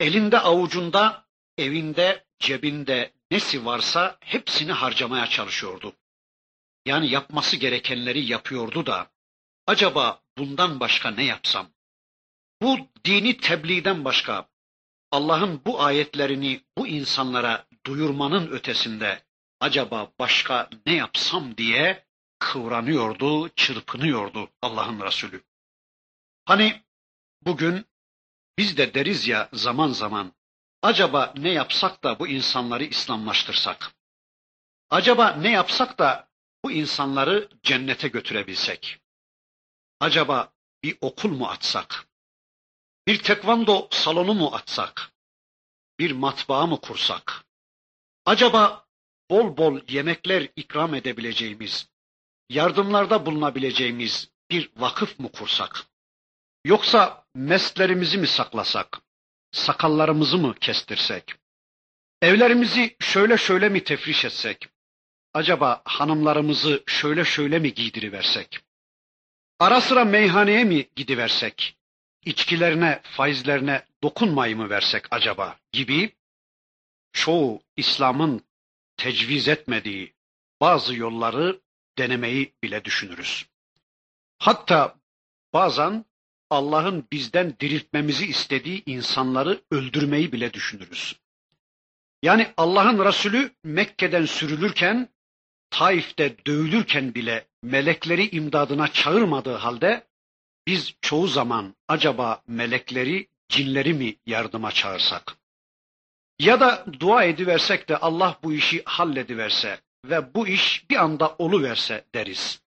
elinde 0.00 0.38
avucunda, 0.38 1.26
evinde, 1.58 2.24
cebinde 2.38 3.15
nesi 3.30 3.66
varsa 3.66 4.16
hepsini 4.20 4.72
harcamaya 4.72 5.26
çalışıyordu. 5.26 5.92
Yani 6.86 7.10
yapması 7.10 7.56
gerekenleri 7.56 8.24
yapıyordu 8.24 8.86
da, 8.86 9.10
acaba 9.66 10.22
bundan 10.38 10.80
başka 10.80 11.10
ne 11.10 11.24
yapsam? 11.24 11.68
Bu 12.62 12.78
dini 13.04 13.36
tebliğden 13.36 14.04
başka, 14.04 14.48
Allah'ın 15.10 15.62
bu 15.66 15.82
ayetlerini 15.82 16.60
bu 16.78 16.86
insanlara 16.86 17.66
duyurmanın 17.86 18.46
ötesinde 18.46 19.24
acaba 19.60 20.12
başka 20.18 20.70
ne 20.86 20.94
yapsam 20.94 21.56
diye 21.56 22.06
kıvranıyordu, 22.38 23.48
çırpınıyordu 23.48 24.50
Allah'ın 24.62 25.00
Resulü. 25.00 25.44
Hani 26.44 26.82
bugün 27.42 27.84
biz 28.58 28.76
de 28.76 28.94
deriz 28.94 29.28
ya 29.28 29.48
zaman 29.52 29.88
zaman 29.88 30.32
acaba 30.86 31.32
ne 31.36 31.50
yapsak 31.50 32.04
da 32.04 32.18
bu 32.18 32.28
insanları 32.28 32.84
İslamlaştırsak? 32.84 33.92
Acaba 34.90 35.30
ne 35.32 35.50
yapsak 35.50 35.98
da 35.98 36.28
bu 36.64 36.72
insanları 36.72 37.48
cennete 37.62 38.08
götürebilsek? 38.08 38.98
Acaba 40.00 40.52
bir 40.82 40.98
okul 41.00 41.30
mu 41.30 41.48
açsak? 41.48 42.06
Bir 43.06 43.22
tekvando 43.22 43.88
salonu 43.90 44.34
mu 44.34 44.54
açsak? 44.54 45.12
Bir 45.98 46.12
matbaa 46.12 46.66
mı 46.66 46.80
kursak? 46.80 47.44
Acaba 48.26 48.86
bol 49.30 49.56
bol 49.56 49.80
yemekler 49.88 50.48
ikram 50.56 50.94
edebileceğimiz, 50.94 51.88
yardımlarda 52.48 53.26
bulunabileceğimiz 53.26 54.30
bir 54.50 54.70
vakıf 54.76 55.18
mı 55.18 55.32
kursak? 55.32 55.86
Yoksa 56.64 57.26
meslerimizi 57.34 58.18
mi 58.18 58.26
saklasak? 58.26 59.05
Sakallarımızı 59.56 60.38
mı 60.38 60.54
kestirsek? 60.60 61.34
Evlerimizi 62.22 62.96
şöyle 63.00 63.36
şöyle 63.36 63.68
mi 63.68 63.84
tefriş 63.84 64.24
etsek? 64.24 64.68
Acaba 65.34 65.82
hanımlarımızı 65.84 66.82
şöyle 66.86 67.24
şöyle 67.24 67.58
mi 67.58 67.74
giydiriversek? 67.74 68.60
Ara 69.58 69.80
sıra 69.80 70.04
meyhaneye 70.04 70.64
mi 70.64 70.88
gidiversek? 70.96 71.76
İçkilerine, 72.24 73.00
faizlerine 73.02 73.84
dokunmayı 74.02 74.56
mı 74.56 74.70
versek 74.70 75.04
acaba 75.10 75.56
gibi 75.72 76.16
çoğu 77.12 77.62
İslam'ın 77.76 78.44
tecviz 78.96 79.48
etmediği 79.48 80.14
bazı 80.60 80.94
yolları 80.94 81.60
denemeyi 81.98 82.54
bile 82.62 82.84
düşünürüz. 82.84 83.46
Hatta 84.38 84.96
bazen 85.52 86.04
Allah'ın 86.50 87.06
bizden 87.12 87.54
diriltmemizi 87.60 88.26
istediği 88.26 88.82
insanları 88.86 89.60
öldürmeyi 89.70 90.32
bile 90.32 90.52
düşünürüz. 90.52 91.16
Yani 92.22 92.52
Allah'ın 92.56 93.04
Resulü 93.04 93.50
Mekke'den 93.64 94.24
sürülürken, 94.24 95.08
Taif'te 95.70 96.36
dövülürken 96.46 97.14
bile 97.14 97.46
melekleri 97.62 98.28
imdadına 98.28 98.92
çağırmadığı 98.92 99.54
halde 99.54 100.06
biz 100.66 100.94
çoğu 101.00 101.26
zaman 101.26 101.74
acaba 101.88 102.42
melekleri, 102.46 103.28
cinleri 103.48 103.94
mi 103.94 104.16
yardıma 104.26 104.72
çağırsak? 104.72 105.36
Ya 106.38 106.60
da 106.60 106.84
dua 107.00 107.24
ediversek 107.24 107.88
de 107.88 107.96
Allah 107.96 108.38
bu 108.42 108.52
işi 108.52 108.82
hallediverse 108.84 109.80
ve 110.04 110.34
bu 110.34 110.48
iş 110.48 110.90
bir 110.90 110.96
anda 110.96 111.36
oluverse 111.38 112.04
deriz. 112.14 112.62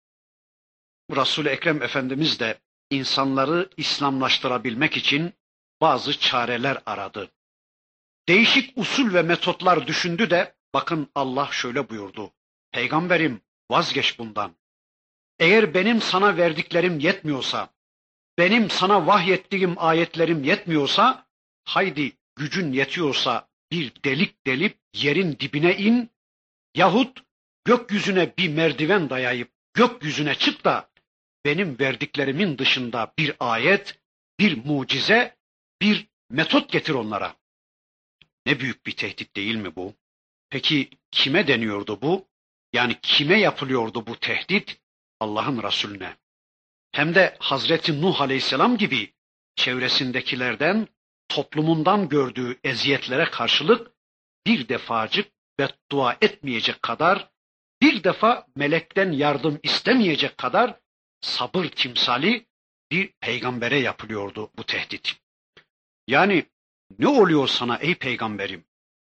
Resul-i 1.16 1.48
Ekrem 1.48 1.82
Efendimiz 1.82 2.40
de 2.40 2.58
insanları 2.90 3.70
İslamlaştırabilmek 3.76 4.96
için 4.96 5.34
bazı 5.80 6.18
çareler 6.18 6.78
aradı. 6.86 7.30
Değişik 8.28 8.78
usul 8.78 9.14
ve 9.14 9.22
metotlar 9.22 9.86
düşündü 9.86 10.30
de 10.30 10.54
bakın 10.74 11.10
Allah 11.14 11.48
şöyle 11.52 11.88
buyurdu. 11.88 12.32
Peygamberim 12.72 13.40
vazgeç 13.70 14.18
bundan. 14.18 14.56
Eğer 15.38 15.74
benim 15.74 16.00
sana 16.00 16.36
verdiklerim 16.36 16.98
yetmiyorsa, 16.98 17.74
benim 18.38 18.70
sana 18.70 19.06
vahyettiğim 19.06 19.74
ayetlerim 19.78 20.44
yetmiyorsa, 20.44 21.26
haydi 21.64 22.12
gücün 22.36 22.72
yetiyorsa 22.72 23.48
bir 23.72 23.92
delik 24.04 24.46
delip 24.46 24.78
yerin 24.94 25.36
dibine 25.40 25.76
in 25.76 26.10
yahut 26.74 27.22
gökyüzüne 27.64 28.36
bir 28.38 28.48
merdiven 28.48 29.10
dayayıp 29.10 29.50
gökyüzüne 29.74 30.34
çık 30.34 30.64
da 30.64 30.90
benim 31.46 31.78
verdiklerimin 31.80 32.58
dışında 32.58 33.12
bir 33.18 33.36
ayet, 33.40 33.98
bir 34.38 34.64
mucize, 34.64 35.36
bir 35.82 36.06
metot 36.30 36.72
getir 36.72 36.94
onlara. 36.94 37.36
Ne 38.46 38.60
büyük 38.60 38.86
bir 38.86 38.92
tehdit 38.92 39.36
değil 39.36 39.56
mi 39.56 39.76
bu? 39.76 39.94
Peki 40.50 40.90
kime 41.10 41.46
deniyordu 41.46 42.02
bu? 42.02 42.28
Yani 42.72 42.96
kime 43.02 43.40
yapılıyordu 43.40 44.06
bu 44.06 44.16
tehdit? 44.16 44.80
Allah'ın 45.20 45.62
Resulüne. 45.62 46.16
Hem 46.92 47.14
de 47.14 47.36
Hazreti 47.38 48.02
Nuh 48.02 48.20
Aleyhisselam 48.20 48.76
gibi 48.76 49.12
çevresindekilerden, 49.56 50.88
toplumundan 51.28 52.08
gördüğü 52.08 52.58
eziyetlere 52.64 53.24
karşılık 53.24 53.90
bir 54.46 54.68
defacık 54.68 55.32
beddua 55.58 56.16
etmeyecek 56.20 56.82
kadar, 56.82 57.30
bir 57.82 58.04
defa 58.04 58.46
melekten 58.56 59.12
yardım 59.12 59.60
istemeyecek 59.62 60.38
kadar 60.38 60.80
sabır 61.20 61.64
timsali 61.64 62.46
bir 62.90 63.12
peygambere 63.20 63.78
yapılıyordu 63.78 64.50
bu 64.58 64.64
tehdit. 64.64 65.16
Yani 66.06 66.46
ne 66.98 67.08
oluyor 67.08 67.48
sana 67.48 67.76
ey 67.76 67.94
peygamberim? 67.94 68.64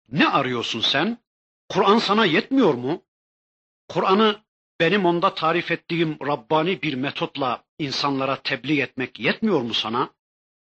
Ne 0.08 0.28
arıyorsun 0.28 0.80
sen? 0.80 1.18
Kur'an 1.68 1.98
sana 1.98 2.24
yetmiyor 2.24 2.74
mu? 2.74 3.04
Kur'an'ı 3.88 4.42
benim 4.80 5.06
onda 5.06 5.34
tarif 5.34 5.70
ettiğim 5.70 6.18
Rabbani 6.26 6.82
bir 6.82 6.94
metotla 6.94 7.64
insanlara 7.78 8.42
tebliğ 8.42 8.80
etmek 8.80 9.20
yetmiyor 9.20 9.60
mu 9.60 9.74
sana? 9.74 10.14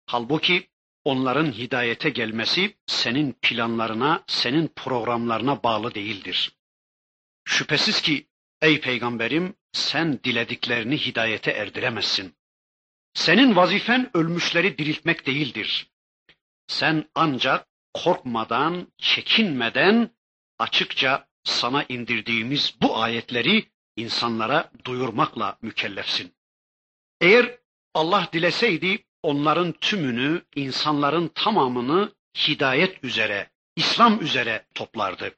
Halbuki 0.05 0.69
onların 1.03 1.51
hidayete 1.51 2.09
gelmesi 2.09 2.77
senin 2.85 3.33
planlarına, 3.41 4.23
senin 4.27 4.67
programlarına 4.67 5.63
bağlı 5.63 5.95
değildir. 5.95 6.57
Şüphesiz 7.45 8.01
ki 8.01 8.27
ey 8.61 8.81
peygamberim 8.81 9.55
sen 9.73 10.19
dilediklerini 10.23 10.97
hidayete 10.97 11.51
erdiremezsin. 11.51 12.35
Senin 13.13 13.55
vazifen 13.55 14.09
ölmüşleri 14.13 14.77
diriltmek 14.77 15.25
değildir. 15.25 15.91
Sen 16.67 17.09
ancak 17.15 17.67
korkmadan, 17.93 18.87
çekinmeden 18.97 20.15
açıkça 20.59 21.27
sana 21.43 21.85
indirdiğimiz 21.89 22.75
bu 22.81 22.97
ayetleri 22.97 23.71
insanlara 23.95 24.71
duyurmakla 24.85 25.57
mükellefsin. 25.61 26.33
Eğer 27.21 27.57
Allah 27.93 28.29
dileseydi 28.33 29.05
onların 29.23 29.71
tümünü, 29.71 30.45
insanların 30.55 31.27
tamamını 31.27 32.13
hidayet 32.47 33.03
üzere, 33.03 33.49
İslam 33.75 34.21
üzere 34.21 34.65
toplardı. 34.75 35.35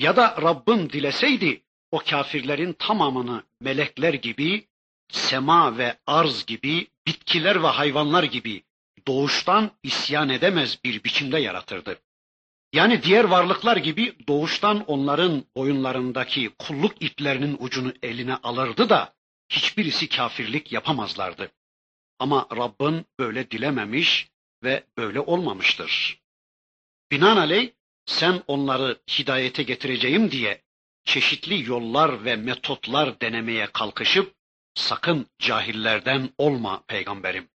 Ya 0.00 0.16
da 0.16 0.36
Rabbim 0.42 0.90
dileseydi 0.92 1.62
o 1.90 1.98
kafirlerin 1.98 2.72
tamamını 2.72 3.42
melekler 3.60 4.14
gibi, 4.14 4.68
sema 5.08 5.78
ve 5.78 5.96
arz 6.06 6.46
gibi, 6.46 6.86
bitkiler 7.06 7.62
ve 7.62 7.66
hayvanlar 7.66 8.22
gibi 8.22 8.62
doğuştan 9.06 9.70
isyan 9.82 10.28
edemez 10.28 10.78
bir 10.84 11.04
biçimde 11.04 11.38
yaratırdı. 11.38 11.98
Yani 12.72 13.02
diğer 13.02 13.24
varlıklar 13.24 13.76
gibi 13.76 14.16
doğuştan 14.28 14.84
onların 14.86 15.44
boyunlarındaki 15.56 16.50
kulluk 16.58 17.02
iplerinin 17.02 17.56
ucunu 17.60 17.92
eline 18.02 18.36
alırdı 18.36 18.88
da 18.88 19.14
hiçbirisi 19.48 20.08
kafirlik 20.08 20.72
yapamazlardı. 20.72 21.50
Ama 22.18 22.46
Rabbin 22.56 23.06
böyle 23.18 23.50
dilememiş 23.50 24.28
ve 24.62 24.84
böyle 24.96 25.20
olmamıştır. 25.20 26.20
Binaenaleyh 27.10 27.70
sen 28.06 28.42
onları 28.46 28.98
hidayete 29.08 29.62
getireceğim 29.62 30.30
diye 30.30 30.62
çeşitli 31.04 31.70
yollar 31.70 32.24
ve 32.24 32.36
metotlar 32.36 33.20
denemeye 33.20 33.66
kalkışıp 33.66 34.34
sakın 34.74 35.26
cahillerden 35.38 36.30
olma 36.38 36.82
peygamberim. 36.86 37.48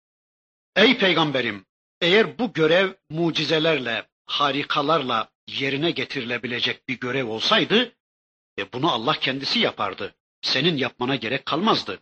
Ey 0.75 0.97
peygamberim, 0.97 1.65
eğer 2.01 2.39
bu 2.39 2.53
görev 2.53 2.93
mucizelerle, 3.09 4.07
harikalarla 4.25 5.31
yerine 5.47 5.91
getirilebilecek 5.91 6.89
bir 6.89 6.99
görev 6.99 7.27
olsaydı, 7.27 7.95
e 8.59 8.73
bunu 8.73 8.91
Allah 8.91 9.13
kendisi 9.13 9.59
yapardı. 9.59 10.15
Senin 10.41 10.77
yapmana 10.77 11.15
gerek 11.15 11.45
kalmazdı. 11.45 11.99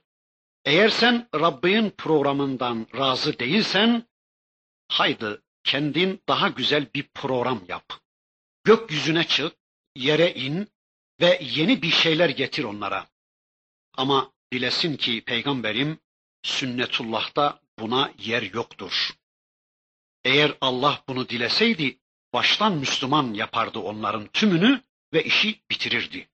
Eğer 0.66 0.90
sen 0.90 1.30
Rabbin 1.36 1.90
programından 1.90 2.88
razı 2.96 3.40
değilsen, 3.40 4.08
haydi 4.88 5.42
kendin 5.64 6.22
daha 6.28 6.48
güzel 6.48 6.88
bir 6.96 7.08
program 7.14 7.62
yap. 7.68 7.94
Gökyüzüne 8.64 9.24
çık, 9.24 9.56
yere 9.96 10.34
in 10.34 10.68
ve 11.22 11.40
yeni 11.42 11.82
bir 11.82 11.92
şeyler 11.92 12.30
getir 12.30 12.64
onlara. 12.64 13.08
Ama 13.98 14.32
bilesin 14.52 14.98
ki 14.98 15.24
peygamberim 15.26 16.00
sünnetullah'ta 16.44 17.60
buna 17.80 18.14
yer 18.18 18.42
yoktur. 18.42 19.12
Eğer 20.24 20.58
Allah 20.62 21.04
bunu 21.08 21.30
dileseydi 21.30 22.00
baştan 22.34 22.74
Müslüman 22.78 23.34
yapardı 23.34 23.80
onların 23.80 24.28
tümünü 24.28 24.84
ve 25.14 25.24
işi 25.24 25.62
bitirirdi. 25.72 26.30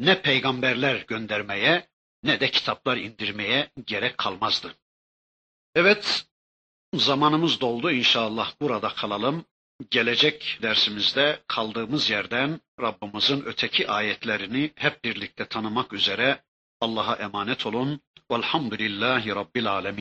Ne 0.00 0.22
peygamberler 0.22 0.96
göndermeye 0.96 1.88
ne 2.22 2.40
de 2.40 2.50
kitaplar 2.50 2.96
indirmeye 2.96 3.70
gerek 3.86 4.18
kalmazdı. 4.18 4.76
Evet, 5.74 6.26
zamanımız 6.94 7.60
doldu 7.60 7.90
inşallah 7.90 8.54
burada 8.60 8.88
kalalım. 8.88 9.44
Gelecek 9.90 10.58
dersimizde 10.62 11.40
kaldığımız 11.46 12.10
yerden 12.10 12.60
Rabbimizin 12.80 13.42
öteki 13.46 13.90
ayetlerini 13.90 14.70
hep 14.74 15.04
birlikte 15.04 15.46
tanımak 15.46 15.92
üzere 15.92 16.42
Allah'a 16.80 17.14
emanet 17.14 17.66
olun. 17.66 18.00
Velhamdülillahi 18.30 19.30
Rabbil 19.34 19.66
Alemin. 19.66 19.90